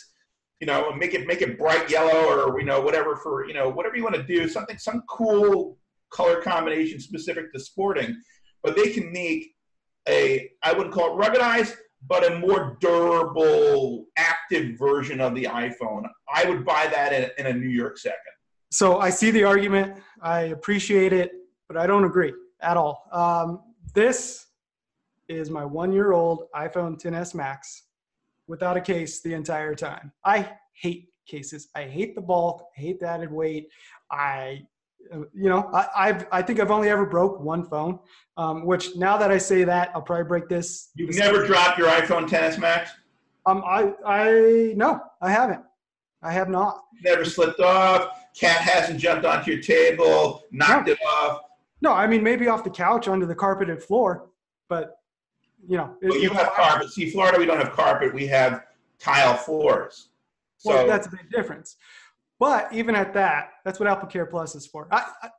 you 0.60 0.68
know, 0.68 0.92
make 0.94 1.14
it 1.14 1.26
make 1.26 1.42
it 1.42 1.58
bright 1.58 1.90
yellow 1.90 2.22
or 2.28 2.60
you 2.60 2.66
know 2.66 2.82
whatever 2.82 3.16
for 3.16 3.48
you 3.48 3.54
know 3.54 3.70
whatever 3.70 3.96
you 3.96 4.04
want 4.04 4.16
to 4.16 4.24
do, 4.24 4.48
something 4.50 4.78
some 4.78 5.02
cool 5.10 5.78
color 6.12 6.42
combination 6.42 7.00
specific 7.00 7.52
to 7.54 7.60
sporting, 7.60 8.16
but 8.62 8.76
they 8.76 8.92
can 8.92 9.12
make 9.12 9.56
a 10.10 10.50
I 10.62 10.74
wouldn't 10.74 10.94
call 10.94 11.08
it 11.14 11.26
ruggedized, 11.26 11.76
but 12.06 12.30
a 12.30 12.38
more 12.40 12.78
durable, 12.82 14.06
active 14.18 14.78
version 14.78 15.22
of 15.22 15.34
the 15.36 15.46
iPhone. 15.46 16.04
I 16.34 16.46
would 16.50 16.66
buy 16.66 16.88
that 16.94 17.14
in, 17.14 17.30
in 17.38 17.46
a 17.48 17.58
New 17.58 17.70
York 17.70 17.98
second. 17.98 18.34
so 18.72 19.00
I 19.00 19.10
see 19.10 19.32
the 19.32 19.46
argument. 19.46 19.98
I 20.22 20.40
appreciate 20.58 21.14
it, 21.14 21.32
but 21.68 21.78
I 21.78 21.88
don't 21.88 22.04
agree 22.04 22.34
at 22.62 22.76
all. 22.76 23.04
Um, 23.12 23.62
this 23.94 24.48
is 25.30 25.50
my 25.50 25.64
one-year-old 25.64 26.48
iPhone 26.56 27.02
10s 27.02 27.34
Max 27.34 27.84
without 28.48 28.78
a 28.78 28.82
case 28.82 29.22
the 29.22 29.34
entire 29.34 29.76
time. 29.76 30.12
I 30.26 30.50
hate 30.74 31.10
cases. 31.28 31.70
I 31.76 31.84
hate 31.84 32.16
the 32.16 32.22
bulk. 32.22 32.66
I 32.78 32.82
hate 32.82 33.00
the 33.00 33.08
added 33.08 33.32
weight. 33.32 33.70
I, 34.12 34.64
you 35.12 35.50
know, 35.50 35.70
I, 35.74 35.88
I've, 35.96 36.28
I 36.32 36.42
think 36.42 36.60
I've 36.60 36.72
only 36.72 36.90
ever 36.90 37.06
broke 37.06 37.40
one 37.40 37.64
phone. 37.64 38.00
Um, 38.38 38.66
which 38.66 38.96
now 38.96 39.16
that 39.18 39.32
I 39.32 39.38
say 39.38 39.64
that, 39.64 39.92
I'll 39.94 40.02
probably 40.02 40.26
break 40.26 40.50
this. 40.50 40.90
You've 40.96 41.10
this 41.10 41.18
never 41.20 41.46
dropped 41.46 41.78
your 41.78 41.88
iPhone 41.90 42.28
10s 42.28 42.58
Max? 42.60 42.92
Um, 43.46 43.64
I, 43.66 43.94
I 44.06 44.74
no, 44.76 45.02
I 45.22 45.30
haven't. 45.32 45.62
I 46.22 46.32
have 46.32 46.50
not. 46.50 46.84
Never 47.04 47.26
slipped 47.26 47.60
off. 47.60 48.18
Cat 48.34 48.62
hasn't 48.62 49.00
jumped 49.00 49.26
onto 49.26 49.52
your 49.52 49.62
table, 49.62 50.44
knocked 50.52 50.88
No. 50.88 50.94
it 50.94 51.00
off. 51.06 51.42
No, 51.82 51.92
I 51.92 52.08
mean 52.08 52.24
maybe 52.24 52.48
off 52.48 52.64
the 52.64 52.70
couch 52.70 53.08
onto 53.10 53.26
the 53.26 53.36
carpeted 53.36 53.84
floor, 53.84 54.30
but 54.70 54.96
you 55.68 55.78
know. 55.78 55.96
Well, 56.02 56.18
you 56.18 56.30
have 56.32 56.54
carpet. 56.54 56.92
See, 56.92 57.10
Florida, 57.10 57.40
we 57.40 57.46
don't 57.46 57.58
have 57.58 57.74
carpet. 57.74 58.14
We 58.14 58.28
have 58.28 58.64
tile 59.00 59.36
floors. 59.36 60.10
So 60.58 60.70
Well, 60.70 60.88
that's 60.88 61.08
a 61.08 61.12
big 61.12 61.30
difference. 61.32 61.76
But 62.40 62.74
even 62.74 62.96
at 62.96 63.14
that, 63.14 63.52
that's 63.64 63.80
what 63.80 63.88
AppleCare 63.90 64.30
Plus 64.30 64.56
is 64.56 64.66
for. 64.66 64.88
I, 64.92 65.06
I, 65.22 65.30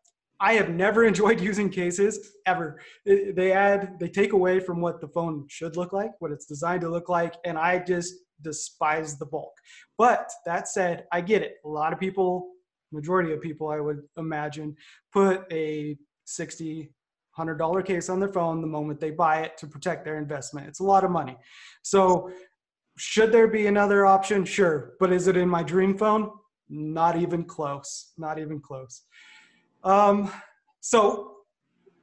I 0.40 0.52
have 0.54 0.70
never 0.70 1.04
enjoyed 1.10 1.40
using 1.40 1.70
cases 1.70 2.32
ever. 2.46 2.80
They 3.04 3.52
add, 3.52 3.98
they 3.98 4.08
take 4.08 4.32
away 4.32 4.60
from 4.60 4.80
what 4.80 5.00
the 5.00 5.08
phone 5.08 5.46
should 5.48 5.76
look 5.76 5.92
like, 5.92 6.12
what 6.20 6.30
it's 6.30 6.46
designed 6.46 6.82
to 6.82 6.88
look 6.88 7.08
like, 7.08 7.34
and 7.44 7.58
I 7.58 7.78
just 7.78 8.14
despise 8.42 9.18
the 9.18 9.26
bulk. 9.26 9.52
But 9.96 10.30
that 10.46 10.68
said, 10.68 11.04
I 11.12 11.20
get 11.20 11.42
it. 11.42 11.56
A 11.64 11.68
lot 11.68 11.92
of 11.92 12.00
people, 12.00 12.50
majority 12.92 13.32
of 13.32 13.40
people, 13.40 13.68
I 13.68 13.80
would 13.80 14.02
imagine, 14.16 14.76
put 15.12 15.44
a 15.52 15.96
60 16.26 16.90
hundred 17.36 17.58
dollar 17.58 17.82
case 17.82 18.08
on 18.08 18.20
their 18.20 18.32
phone 18.32 18.60
the 18.60 18.66
moment 18.66 19.00
they 19.00 19.10
buy 19.10 19.40
it 19.40 19.58
to 19.58 19.66
protect 19.66 20.04
their 20.04 20.18
investment. 20.18 20.66
It's 20.68 20.80
a 20.80 20.84
lot 20.84 21.04
of 21.04 21.10
money. 21.10 21.36
So 21.82 22.30
should 22.96 23.32
there 23.32 23.48
be 23.48 23.66
another 23.66 24.06
option? 24.06 24.44
Sure. 24.44 24.94
But 25.00 25.12
is 25.12 25.26
it 25.26 25.36
in 25.36 25.48
my 25.48 25.62
dream 25.62 25.98
phone? 25.98 26.30
Not 26.68 27.16
even 27.16 27.44
close. 27.44 28.12
Not 28.16 28.38
even 28.38 28.60
close. 28.60 29.02
Um, 29.82 30.30
so 30.80 31.32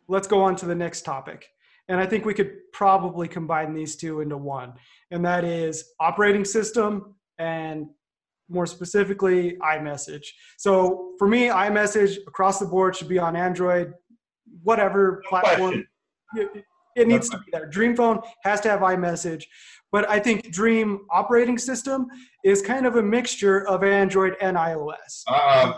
let's 0.08 0.28
go 0.28 0.42
on 0.42 0.56
to 0.58 0.66
the 0.66 0.76
next 0.76 1.04
topic. 1.04 1.48
And 1.88 2.00
I 2.00 2.06
think 2.06 2.26
we 2.26 2.34
could 2.34 2.52
probably 2.74 3.28
combine 3.28 3.74
these 3.74 3.96
two 3.96 4.22
into 4.22 4.38
one, 4.38 4.74
and 5.10 5.26
that 5.26 5.44
is 5.44 5.84
operating 6.00 6.46
system 6.46 7.16
and 7.38 7.88
more 8.50 8.66
specifically 8.66 9.58
iMessage. 9.62 10.26
So 10.58 11.14
for 11.18 11.28
me, 11.28 11.48
iMessage 11.48 12.18
across 12.28 12.60
the 12.60 12.66
board 12.66 12.96
should 12.96 13.08
be 13.08 13.20
on 13.20 13.36
Android, 13.36 13.94
whatever 14.64 15.24
platform 15.28 15.86
it, 16.36 16.66
it 16.96 17.08
needs 17.08 17.30
to 17.30 17.38
be 17.38 17.46
there. 17.52 17.66
Dream 17.68 17.96
phone 17.96 18.22
has 18.44 18.62
to 18.62 18.70
have 18.70 18.82
iMessage, 18.82 19.44
but 19.92 20.10
I 20.10 20.20
think 20.20 20.52
Dream 20.52 21.02
operating 21.12 21.58
system 21.58 22.08
is 22.44 22.62
kind 22.62 22.86
of 22.86 22.96
a 22.96 23.04
mixture 23.04 23.68
of 23.68 23.84
Android 23.84 24.36
and 24.42 24.58
iOS. 24.58 25.24
Uh, 25.28 25.74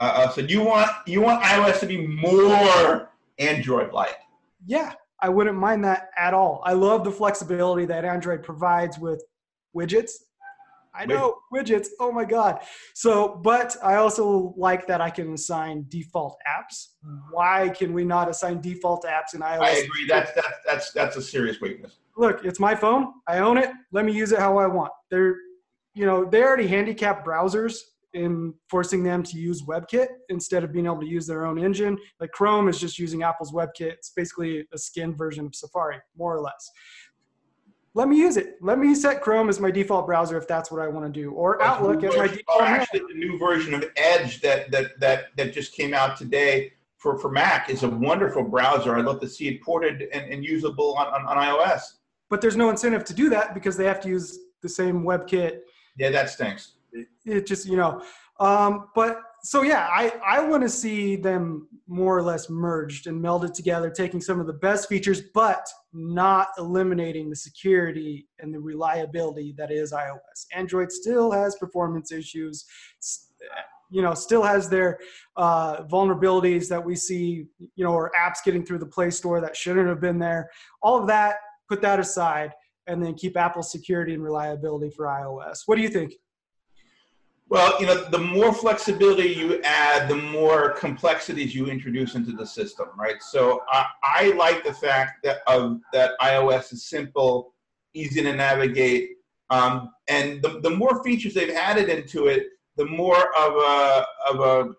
uh, 0.00 0.02
uh, 0.02 0.28
so 0.30 0.40
you 0.42 0.62
want 0.62 0.90
you 1.06 1.20
want 1.20 1.42
iOS 1.42 1.80
to 1.80 1.86
be 1.86 2.06
more 2.06 3.10
Android-like. 3.38 4.16
Yeah, 4.66 4.92
I 5.20 5.28
wouldn't 5.28 5.56
mind 5.56 5.84
that 5.84 6.10
at 6.16 6.34
all. 6.34 6.62
I 6.64 6.74
love 6.74 7.04
the 7.04 7.10
flexibility 7.10 7.84
that 7.86 8.04
Android 8.04 8.42
provides 8.42 8.98
with 8.98 9.24
widgets. 9.76 10.12
I 10.98 11.06
know 11.06 11.36
widgets. 11.54 11.88
Oh 12.00 12.10
my 12.10 12.24
god. 12.24 12.60
So, 12.94 13.40
but 13.42 13.76
I 13.82 13.94
also 13.94 14.52
like 14.56 14.86
that 14.88 15.00
I 15.00 15.10
can 15.10 15.32
assign 15.32 15.86
default 15.88 16.36
apps. 16.46 16.88
Why 17.30 17.68
can 17.68 17.92
we 17.92 18.04
not 18.04 18.28
assign 18.28 18.60
default 18.60 19.04
apps 19.04 19.34
in 19.34 19.40
iOS? 19.40 19.60
I 19.60 19.70
agree. 19.70 20.06
That's 20.08 20.32
that's 20.34 20.58
that's 20.66 20.92
that's 20.92 21.16
a 21.16 21.22
serious 21.22 21.60
weakness. 21.60 21.98
look, 22.16 22.44
it's 22.44 22.60
my 22.60 22.74
phone. 22.74 23.12
I 23.26 23.38
own 23.38 23.56
it. 23.56 23.70
Let 23.92 24.04
me 24.04 24.12
use 24.12 24.32
it 24.32 24.40
how 24.40 24.58
I 24.58 24.66
want. 24.66 24.92
They're, 25.10 25.36
you 25.94 26.04
know, 26.04 26.24
they 26.24 26.42
already 26.42 26.66
handicap 26.66 27.24
browsers 27.24 27.76
in 28.14 28.54
forcing 28.68 29.02
them 29.04 29.22
to 29.22 29.38
use 29.38 29.62
WebKit 29.62 30.08
instead 30.28 30.64
of 30.64 30.72
being 30.72 30.86
able 30.86 31.00
to 31.00 31.06
use 31.06 31.26
their 31.26 31.44
own 31.46 31.58
engine. 31.58 31.96
Like 32.20 32.32
Chrome 32.32 32.68
is 32.68 32.80
just 32.80 32.98
using 32.98 33.22
Apple's 33.22 33.52
WebKit. 33.52 33.92
It's 33.92 34.10
basically 34.10 34.66
a 34.72 34.78
skin 34.78 35.14
version 35.14 35.46
of 35.46 35.54
Safari, 35.54 35.98
more 36.16 36.34
or 36.34 36.40
less. 36.40 36.70
Let 37.98 38.06
me 38.06 38.16
use 38.16 38.36
it. 38.36 38.58
Let 38.60 38.78
me 38.78 38.94
set 38.94 39.20
Chrome 39.22 39.48
as 39.48 39.58
my 39.58 39.72
default 39.72 40.06
browser 40.06 40.38
if 40.38 40.46
that's 40.46 40.70
what 40.70 40.80
I 40.80 40.86
want 40.86 41.12
to 41.12 41.20
do, 41.20 41.32
or 41.32 41.60
Outlook 41.60 42.04
as 42.04 42.16
my 42.16 42.28
default. 42.28 42.60
mail. 42.60 42.68
actually, 42.68 43.00
the 43.00 43.18
new 43.18 43.36
version 43.40 43.74
of 43.74 43.84
Edge 43.96 44.40
that 44.40 44.70
that 44.70 45.00
that 45.00 45.36
that 45.36 45.52
just 45.52 45.72
came 45.72 45.92
out 45.92 46.16
today 46.16 46.74
for 46.96 47.18
for 47.18 47.28
Mac 47.28 47.70
is 47.70 47.82
a 47.82 47.88
wonderful 47.88 48.44
browser. 48.44 48.96
I'd 48.96 49.04
love 49.04 49.20
to 49.22 49.28
see 49.28 49.48
it 49.48 49.64
ported 49.64 50.02
and, 50.12 50.32
and 50.32 50.44
usable 50.44 50.94
on, 50.94 51.08
on, 51.08 51.26
on 51.26 51.36
iOS. 51.38 51.94
But 52.30 52.40
there's 52.40 52.56
no 52.56 52.70
incentive 52.70 53.02
to 53.02 53.14
do 53.14 53.28
that 53.30 53.52
because 53.52 53.76
they 53.76 53.86
have 53.86 54.00
to 54.02 54.08
use 54.08 54.38
the 54.62 54.68
same 54.68 55.02
WebKit 55.02 55.58
Yeah, 55.96 56.10
that 56.10 56.30
stinks. 56.30 56.74
it 57.24 57.46
just 57.48 57.66
you 57.66 57.76
know 57.76 58.00
um, 58.38 58.90
but 58.94 59.22
so 59.42 59.62
yeah 59.62 59.88
i 59.90 60.12
i 60.24 60.40
want 60.40 60.62
to 60.62 60.68
see 60.68 61.14
them 61.14 61.68
more 61.86 62.16
or 62.16 62.22
less 62.22 62.50
merged 62.50 63.06
and 63.06 63.22
melded 63.22 63.52
together 63.54 63.88
taking 63.88 64.20
some 64.20 64.40
of 64.40 64.46
the 64.46 64.52
best 64.52 64.88
features 64.88 65.20
but 65.32 65.68
not 65.98 66.48
eliminating 66.58 67.28
the 67.28 67.36
security 67.36 68.28
and 68.38 68.54
the 68.54 68.60
reliability 68.60 69.54
that 69.58 69.70
is 69.70 69.92
ios. 69.92 70.46
Android 70.54 70.92
still 70.92 71.30
has 71.30 71.56
performance 71.56 72.12
issues 72.12 72.64
you 73.90 74.02
know 74.02 74.14
still 74.14 74.42
has 74.42 74.68
their 74.68 74.98
uh, 75.36 75.82
vulnerabilities 75.84 76.68
that 76.68 76.84
we 76.84 76.94
see 76.94 77.46
you 77.58 77.84
know 77.84 77.92
or 77.92 78.10
apps 78.18 78.38
getting 78.44 78.64
through 78.64 78.78
the 78.78 78.86
play 78.86 79.10
store 79.10 79.40
that 79.40 79.56
shouldn't 79.56 79.88
have 79.88 80.00
been 80.00 80.18
there. 80.18 80.50
All 80.82 80.98
of 80.98 81.06
that 81.08 81.36
put 81.68 81.80
that 81.82 82.00
aside 82.00 82.52
and 82.86 83.02
then 83.02 83.14
keep 83.14 83.36
apple's 83.36 83.70
security 83.70 84.14
and 84.14 84.22
reliability 84.22 84.90
for 84.90 85.06
ios. 85.06 85.60
What 85.66 85.76
do 85.76 85.82
you 85.82 85.88
think 85.88 86.14
Well, 87.50 87.80
you 87.80 87.86
know, 87.86 88.04
the 88.10 88.18
more 88.18 88.52
flexibility 88.52 89.28
you 89.28 89.62
add, 89.62 90.08
the 90.08 90.16
more 90.16 90.72
complexities 90.72 91.54
you 91.54 91.66
introduce 91.68 92.14
into 92.14 92.32
the 92.32 92.44
system, 92.44 92.88
right? 92.98 93.22
So 93.22 93.62
I, 93.70 93.86
I 94.02 94.32
like 94.36 94.64
the 94.64 94.74
fact 94.74 95.24
that 95.24 95.38
of 95.46 95.80
that 95.94 96.12
iOS 96.20 96.74
is 96.74 96.88
simple, 96.90 97.54
easy 97.94 98.22
to 98.22 98.34
navigate, 98.34 99.10
um, 99.50 99.90
and 100.08 100.42
the, 100.42 100.60
the 100.60 100.70
more 100.70 101.02
features 101.02 101.32
they've 101.32 101.54
added 101.54 101.88
into 101.88 102.26
it, 102.26 102.48
the 102.76 102.84
more 102.84 103.34
of 103.38 103.54
a 103.54 104.06
of 104.30 104.40
a 104.40 104.74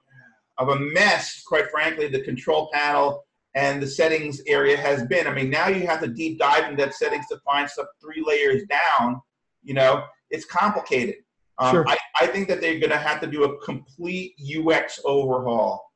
of 0.59 0.69
a 0.69 0.79
mess, 0.79 1.41
quite 1.47 1.71
frankly, 1.71 2.07
the 2.07 2.21
control 2.21 2.69
panel 2.71 3.23
and 3.55 3.81
the 3.81 3.87
settings 3.87 4.41
area 4.45 4.77
has 4.77 5.05
been. 5.07 5.25
I 5.25 5.33
mean, 5.33 5.49
now 5.49 5.69
you 5.69 5.87
have 5.87 6.01
to 6.01 6.07
deep 6.07 6.37
dive 6.37 6.65
into 6.65 6.83
that 6.83 6.93
settings 6.93 7.27
to 7.27 7.37
find 7.39 7.67
stuff 7.67 7.87
three 7.99 8.23
layers 8.25 8.61
down. 8.69 9.21
You 9.63 9.73
know, 9.73 10.03
it's 10.29 10.45
complicated. 10.45 11.15
Um, 11.59 11.71
Sure. 11.73 11.87
I, 11.87 11.97
I 12.21 12.27
think 12.27 12.47
that 12.47 12.61
they're 12.61 12.79
going 12.79 12.91
to 12.91 12.97
have 12.97 13.19
to 13.21 13.27
do 13.27 13.43
a 13.43 13.57
complete 13.59 14.35
UX 14.39 14.99
overhaul 15.03 15.91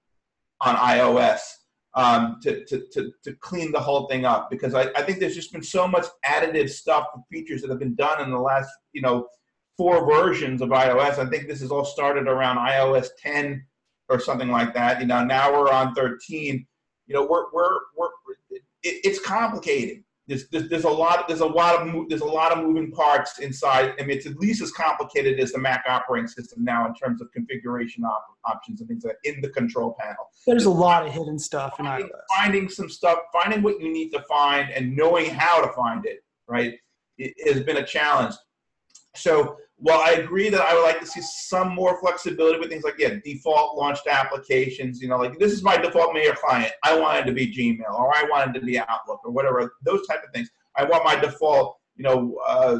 on 0.62 0.76
iOS 0.76 1.39
um, 1.95 2.39
to, 2.41 2.65
to, 2.65 2.84
to, 2.91 3.12
to 3.23 3.34
clean 3.41 3.71
the 3.71 3.80
whole 3.80 4.08
thing 4.08 4.26
up 4.26 4.49
because 4.49 4.73
I, 4.73 4.88
I 4.95 5.04
think 5.04 5.19
there's 5.19 5.36
just 5.36 5.52
been 5.52 5.63
so 5.63 5.88
much 5.88 6.06
additive 6.26 6.69
stuff 6.69 7.08
and 7.13 7.23
features 7.32 7.62
that 7.62 7.69
have 7.69 7.80
been 7.80 7.95
done 7.95 8.21
in 8.21 8.32
the 8.32 8.39
last, 8.39 8.69
you 8.93 9.02
know, 9.02 9.28
four 9.78 10.06
versions 10.06 10.62
of 10.62 10.69
iOS. 10.69 11.17
I 11.17 11.26
think 11.30 11.47
this 11.47 11.62
has 11.62 11.71
all 11.71 11.86
started 11.86 12.28
around 12.28 12.58
iOS 12.58 13.10
10 13.21 13.63
or 14.10 14.19
something 14.19 14.49
like 14.49 14.73
that. 14.73 14.99
You 14.99 15.08
know, 15.08 15.23
now 15.23 15.52
we're 15.52 15.71
on 15.71 15.93
13. 15.93 16.65
You 17.08 17.15
know, 17.15 17.26
we're, 17.26 17.52
we're, 17.54 17.80
we're 17.97 18.10
it, 18.52 18.62
it's 18.84 19.19
complicated. 19.19 20.04
There's, 20.28 20.48
there's, 20.50 20.70
there's 20.70 20.84
a 20.86 20.90
lot 20.90 21.28
there's 21.28 21.42
a 21.42 21.46
lot 21.46 21.82
of 21.82 22.08
there's 22.08 22.22
a 22.22 22.26
lot 22.26 22.54
of 22.54 22.64
moving 22.64 22.92
parts 22.92 23.40
inside. 23.40 23.94
I 24.00 24.04
mean, 24.04 24.18
it's 24.18 24.26
at 24.26 24.38
least 24.38 24.62
as 24.62 24.72
complicated 24.72 25.38
as 25.40 25.52
the 25.52 25.60
Mac 25.60 25.84
operating 25.88 26.28
system 26.28 26.64
now 26.64 26.88
in 26.88 26.94
terms 26.94 27.22
of 27.22 27.30
configuration 27.34 28.06
op- 28.06 28.26
options 28.46 28.80
and 28.80 28.88
things 28.88 29.04
like 29.04 29.18
in 29.26 29.42
the 29.42 29.50
control 29.50 29.98
panel. 30.00 30.30
There's 30.48 30.64
a 30.64 30.70
lot 30.70 31.06
of 31.06 31.12
hidden 31.12 31.38
stuff 31.38 31.78
in 31.78 31.86
Finding, 31.86 32.10
finding 32.38 32.70
some 32.70 32.90
stuff, 32.90 33.20
finding 33.34 33.62
what 33.62 33.82
you 33.82 33.92
need 33.92 34.12
to 34.12 34.22
find, 34.24 34.70
and 34.70 34.96
knowing 34.96 35.30
how 35.30 35.62
to 35.66 35.72
find 35.74 36.06
it, 36.06 36.24
right, 36.48 36.76
it, 37.18 37.34
has 37.54 37.64
been 37.64 37.78
a 37.78 37.86
challenge. 37.86 38.36
So 39.16 39.58
while 39.84 40.00
I 40.00 40.12
agree 40.12 40.48
that 40.48 40.62
I 40.62 40.74
would 40.74 40.84
like 40.84 41.02
to 41.02 41.06
see 41.06 41.19
some 41.22 41.76
more 41.76 42.00
flexibility 42.00 42.58
with 42.58 42.69
things 42.69 42.86
like 42.86 42.96
yeah, 42.98 43.15
default 43.22 43.78
launched 43.78 44.08
applications, 44.08 45.02
you 45.02 45.10
know, 45.10 45.17
like 45.17 45.38
this 45.39 45.52
is 45.52 45.62
my 45.62 45.76
default 45.76 46.13
mail 46.13 46.32
client. 46.36 46.72
I 46.86 46.98
want 46.98 47.19
it 47.19 47.26
to 47.26 47.34
be 47.34 47.54
Gmail 47.54 47.93
or 47.93 48.15
I 48.15 48.24
want 48.32 48.56
it 48.56 48.60
to 48.62 48.65
be 48.65 48.80
Outlook 48.80 49.19
or 49.26 49.32
whatever, 49.32 49.76
those 49.84 50.08
type 50.08 50.24
of 50.24 50.32
things. 50.34 50.50
I 50.78 50.86
want 50.86 51.04
my 51.04 51.17
default, 51.17 51.76
you 51.98 52.04
know, 52.04 52.39
uh, 52.48 52.80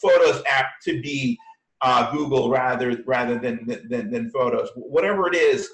Photos 0.00 0.40
app 0.48 0.66
to 0.84 1.02
be 1.02 1.36
uh, 1.80 2.12
Google 2.12 2.48
rather 2.48 3.02
rather 3.04 3.36
than, 3.36 3.66
than 3.66 4.12
than 4.12 4.30
Photos. 4.30 4.70
Whatever 4.76 5.26
it 5.26 5.34
is, 5.34 5.68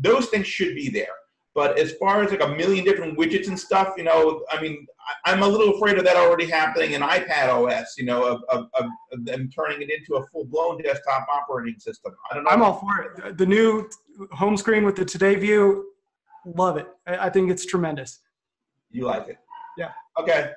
those 0.00 0.26
things 0.26 0.46
should 0.46 0.76
be 0.76 0.90
there. 0.90 1.08
But 1.56 1.78
as 1.78 1.92
far 1.92 2.22
as 2.22 2.30
like 2.30 2.42
a 2.42 2.48
million 2.48 2.84
different 2.84 3.18
widgets 3.18 3.48
and 3.48 3.58
stuff, 3.58 3.94
you 3.96 4.04
know, 4.04 4.44
I 4.50 4.60
mean, 4.60 4.86
I, 5.24 5.32
am 5.32 5.42
a 5.42 5.48
little 5.48 5.74
afraid 5.74 5.96
of 5.96 6.04
that 6.04 6.14
already 6.14 6.44
happening 6.44 6.92
in 6.92 7.00
iPadOS. 7.00 7.96
You 7.96 8.04
know, 8.04 8.24
of, 8.24 8.44
of, 8.50 8.68
of, 8.78 8.84
of 9.10 9.24
them 9.24 9.48
turning 9.48 9.80
it 9.80 9.90
into 9.90 10.16
a 10.16 10.26
full 10.26 10.44
blown 10.44 10.82
desktop 10.82 11.26
operating 11.32 11.80
system. 11.80 12.12
I 12.30 12.34
don't 12.34 12.44
know. 12.44 12.50
I'm 12.50 12.62
all 12.62 12.74
for 12.74 13.00
it. 13.00 13.38
The 13.38 13.46
new 13.46 13.88
home 14.32 14.58
screen 14.58 14.84
with 14.84 14.96
the 14.96 15.04
Today 15.06 15.34
View, 15.34 15.92
love 16.44 16.76
it. 16.76 16.88
I 17.06 17.30
think 17.30 17.50
it's 17.50 17.64
tremendous. 17.64 18.20
You 18.90 19.06
like 19.06 19.26
it? 19.28 19.38
Yeah. 19.78 19.92
Okay. 20.20 20.52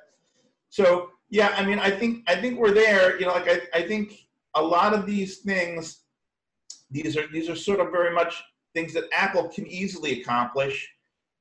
So 0.69 1.11
yeah, 1.29 1.53
I 1.55 1.65
mean, 1.65 1.79
I 1.79 1.91
think 1.91 2.29
I 2.29 2.35
think 2.35 2.59
we're 2.59 2.73
there. 2.73 3.17
You 3.17 3.27
know, 3.27 3.31
like 3.31 3.47
I, 3.47 3.61
I 3.73 3.83
think 3.83 4.27
a 4.53 4.61
lot 4.61 4.93
of 4.93 5.05
these 5.05 5.37
things, 5.37 6.01
these 6.91 7.15
are 7.15 7.27
these 7.31 7.47
are 7.47 7.55
sort 7.55 7.79
of 7.79 7.89
very 7.89 8.13
much 8.13 8.43
things 8.73 8.93
that 8.93 9.05
Apple 9.13 9.49
can 9.49 9.67
easily 9.67 10.21
accomplish, 10.21 10.87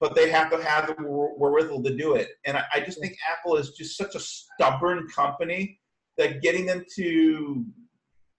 but 0.01 0.15
they 0.15 0.31
have 0.31 0.51
to 0.51 0.63
have 0.63 0.87
the 0.87 0.95
wherewithal 0.99 1.83
to 1.83 1.97
do 1.97 2.15
it. 2.15 2.29
And 2.47 2.57
I, 2.57 2.65
I 2.75 2.81
just 2.81 3.01
think 3.01 3.17
Apple 3.31 3.57
is 3.57 3.73
just 3.73 3.97
such 3.97 4.15
a 4.15 4.21
stubborn 4.21 5.07
company 5.09 5.79
that 6.17 6.43
getting 6.43 6.67
them 6.67 6.85
to 6.97 7.65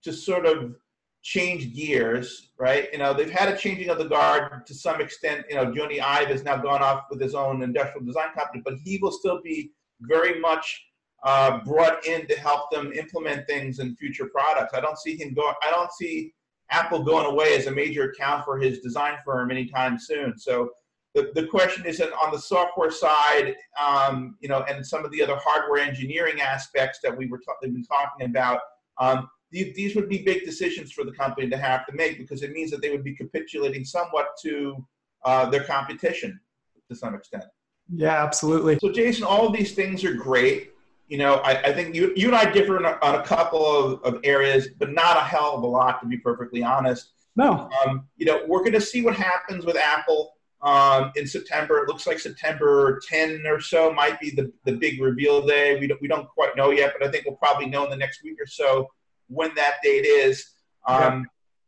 to 0.03 0.13
sort 0.13 0.45
of 0.45 0.75
change 1.21 1.75
gears, 1.75 2.51
right? 2.57 2.87
You 2.93 2.99
know, 2.99 3.13
they've 3.13 3.29
had 3.29 3.49
a 3.49 3.57
changing 3.57 3.89
of 3.89 3.97
the 3.97 4.05
guard 4.05 4.65
to 4.65 4.73
some 4.73 5.01
extent. 5.01 5.45
You 5.49 5.55
know, 5.55 5.65
Jony 5.65 6.01
Ive 6.01 6.29
has 6.29 6.43
now 6.43 6.57
gone 6.57 6.81
off 6.81 7.03
with 7.09 7.21
his 7.21 7.35
own 7.35 7.61
industrial 7.61 8.05
design 8.05 8.31
company, 8.33 8.61
but 8.63 8.75
he 8.85 8.97
will 9.01 9.11
still 9.11 9.41
be 9.41 9.71
very 10.01 10.39
much 10.39 10.85
uh, 11.23 11.59
brought 11.65 12.05
in 12.05 12.25
to 12.27 12.39
help 12.39 12.71
them 12.71 12.93
implement 12.93 13.45
things 13.47 13.79
in 13.79 13.95
future 13.97 14.29
products. 14.33 14.73
I 14.73 14.79
don't 14.79 14.97
see 14.97 15.17
him 15.17 15.33
going. 15.33 15.55
I 15.61 15.71
don't 15.71 15.91
see 15.91 16.33
Apple 16.71 17.03
going 17.03 17.25
away 17.25 17.55
as 17.55 17.67
a 17.67 17.71
major 17.71 18.11
account 18.11 18.45
for 18.45 18.59
his 18.59 18.79
design 18.79 19.17
firm 19.25 19.51
anytime 19.51 19.97
soon. 19.99 20.37
So 20.37 20.69
the, 21.15 21.31
the 21.33 21.47
question 21.47 21.85
is 21.85 21.97
that 21.97 22.11
on 22.13 22.31
the 22.31 22.39
software 22.39 22.91
side, 22.91 23.55
um, 23.79 24.37
you 24.39 24.47
know, 24.47 24.63
and 24.69 24.85
some 24.85 25.03
of 25.03 25.11
the 25.11 25.21
other 25.23 25.37
hardware 25.43 25.81
engineering 25.81 26.41
aspects 26.41 26.99
that 27.03 27.15
we 27.15 27.27
were 27.27 27.39
ta- 27.39 27.55
been 27.61 27.83
talking 27.83 28.27
about. 28.27 28.59
Um, 28.99 29.29
these, 29.51 29.75
these 29.75 29.95
would 29.95 30.07
be 30.07 30.19
big 30.19 30.45
decisions 30.45 30.91
for 30.91 31.03
the 31.03 31.11
company 31.11 31.49
to 31.49 31.57
have 31.57 31.87
to 31.87 31.93
make 31.93 32.19
because 32.19 32.43
it 32.43 32.51
means 32.51 32.69
that 32.69 32.81
they 32.81 32.91
would 32.91 33.03
be 33.03 33.15
capitulating 33.15 33.83
somewhat 33.83 34.27
to 34.43 34.85
uh, 35.25 35.49
their 35.49 35.63
competition 35.63 36.39
to 36.87 36.95
some 36.95 37.15
extent. 37.15 37.43
Yeah, 37.91 38.23
absolutely. 38.23 38.77
So, 38.79 38.91
Jason, 38.91 39.23
all 39.23 39.47
of 39.47 39.53
these 39.53 39.73
things 39.73 40.03
are 40.03 40.13
great 40.13 40.73
you 41.09 41.17
know, 41.17 41.35
I, 41.37 41.61
I, 41.63 41.73
think 41.73 41.95
you, 41.95 42.13
you 42.15 42.27
and 42.27 42.35
I 42.35 42.49
differ 42.49 42.77
on 42.77 42.85
a, 42.85 42.97
on 43.01 43.15
a 43.15 43.23
couple 43.23 43.65
of, 43.65 44.01
of, 44.03 44.21
areas, 44.23 44.67
but 44.77 44.93
not 44.93 45.17
a 45.17 45.21
hell 45.21 45.55
of 45.55 45.63
a 45.63 45.67
lot, 45.67 45.99
to 46.01 46.07
be 46.07 46.17
perfectly 46.17 46.63
honest. 46.63 47.13
No. 47.35 47.67
Um, 47.83 48.07
you 48.15 48.27
know, 48.27 48.41
we're 48.47 48.59
going 48.59 48.73
to 48.73 48.81
see 48.81 49.01
what 49.01 49.15
happens 49.15 49.65
with 49.65 49.75
Apple 49.75 50.33
um, 50.61 51.11
in 51.15 51.25
September. 51.25 51.79
It 51.79 51.87
looks 51.87 52.05
like 52.05 52.19
September 52.19 53.01
10 53.07 53.43
or 53.47 53.59
so 53.59 53.91
might 53.91 54.19
be 54.19 54.29
the, 54.29 54.53
the 54.65 54.73
big 54.73 55.01
reveal 55.01 55.45
day. 55.45 55.79
We 55.79 55.87
don't, 55.87 55.99
we 55.99 56.07
don't 56.07 56.27
quite 56.27 56.55
know 56.55 56.69
yet, 56.69 56.93
but 56.97 57.07
I 57.07 57.11
think 57.11 57.25
we'll 57.25 57.37
probably 57.37 57.65
know 57.65 57.85
in 57.85 57.89
the 57.89 57.97
next 57.97 58.23
week 58.23 58.37
or 58.39 58.45
so 58.45 58.87
when 59.27 59.53
that 59.55 59.75
date 59.83 60.05
is. 60.05 60.51
Um, 60.87 61.01
yeah. 61.01 61.21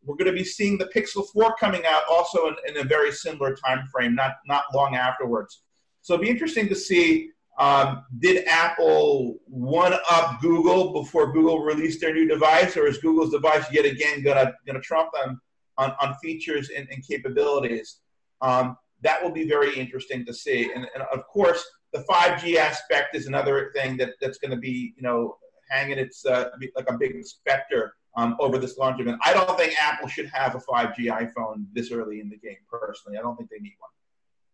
We're 0.04 0.18
going 0.18 0.32
to 0.32 0.38
be 0.38 0.44
seeing 0.44 0.78
the 0.78 0.90
Pixel 0.96 1.26
4 1.34 1.56
coming 1.60 1.84
out 1.88 2.04
also 2.10 2.48
in, 2.48 2.56
in 2.68 2.78
a 2.78 2.84
very 2.84 3.12
similar 3.12 3.56
time 3.56 3.88
frame, 3.92 4.14
not, 4.14 4.34
not 4.46 4.64
long 4.74 4.96
afterwards. 4.96 5.62
So 6.02 6.14
it'll 6.14 6.24
be 6.24 6.30
interesting 6.30 6.68
to 6.70 6.76
see 6.76 7.32
um, 7.62 8.04
did 8.18 8.48
Apple 8.48 9.38
one 9.46 9.94
up 10.10 10.42
Google 10.42 10.94
before 10.94 11.32
Google 11.32 11.60
released 11.60 12.02
their 12.02 12.12
new 12.12 12.28
device, 12.28 12.76
or 12.76 12.88
is 12.88 12.98
Google's 12.98 13.32
device 13.32 13.66
yet 13.72 13.86
again 13.86 14.24
gonna 14.24 14.52
gonna 14.66 14.82
trump 14.82 15.12
them 15.14 15.40
on, 15.78 15.94
on 16.02 16.16
features 16.16 16.72
and, 16.76 16.88
and 16.90 17.08
capabilities? 17.08 18.00
Um, 18.42 18.78
that 19.02 19.22
will 19.22 19.32
be 19.32 19.48
very 19.48 19.76
interesting 19.78 20.26
to 20.26 20.34
see. 20.34 20.72
And, 20.74 20.88
and, 20.96 21.04
of 21.14 21.28
course, 21.28 21.64
the 21.94 22.04
5G 22.10 22.56
aspect 22.56 23.16
is 23.16 23.28
another 23.28 23.72
thing 23.76 23.96
that, 23.98 24.14
that's 24.22 24.40
going 24.40 24.52
to 24.52 24.58
be 24.58 24.96
you 24.98 25.04
know 25.04 25.38
hanging 25.70 26.00
its 26.00 26.26
uh, 26.26 26.50
like 26.76 26.90
a 26.90 26.98
big 26.98 27.24
specter 27.24 27.94
um, 28.18 28.38
over 28.40 28.58
this 28.58 28.80
launch 28.80 29.00
event. 29.00 29.20
I 29.24 29.34
don't 29.34 29.56
think 29.56 29.76
Apple 29.80 30.08
should 30.08 30.28
have 30.30 30.56
a 30.56 30.60
5G 30.60 31.06
iPhone 31.10 31.66
this 31.74 31.92
early 31.92 32.22
in 32.22 32.30
the 32.30 32.38
game. 32.38 32.58
Personally, 32.68 33.20
I 33.20 33.22
don't 33.22 33.38
think 33.38 33.52
they 33.52 33.60
need 33.60 33.76
one. 33.78 33.92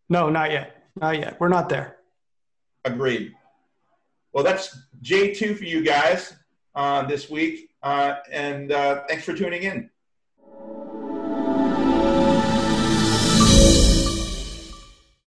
No, 0.09 0.29
not 0.29 0.51
yet. 0.51 0.83
Not 0.99 1.17
yet. 1.17 1.39
We're 1.39 1.47
not 1.47 1.69
there. 1.69 1.96
Agreed. 2.85 3.33
Well, 4.33 4.43
that's 4.43 4.77
J2 5.01 5.57
for 5.57 5.63
you 5.63 5.83
guys 5.83 6.33
uh, 6.75 7.03
this 7.03 7.29
week. 7.29 7.69
Uh, 7.81 8.15
and 8.31 8.71
uh, 8.71 9.03
thanks 9.07 9.23
for 9.25 9.33
tuning 9.33 9.63
in. 9.63 9.89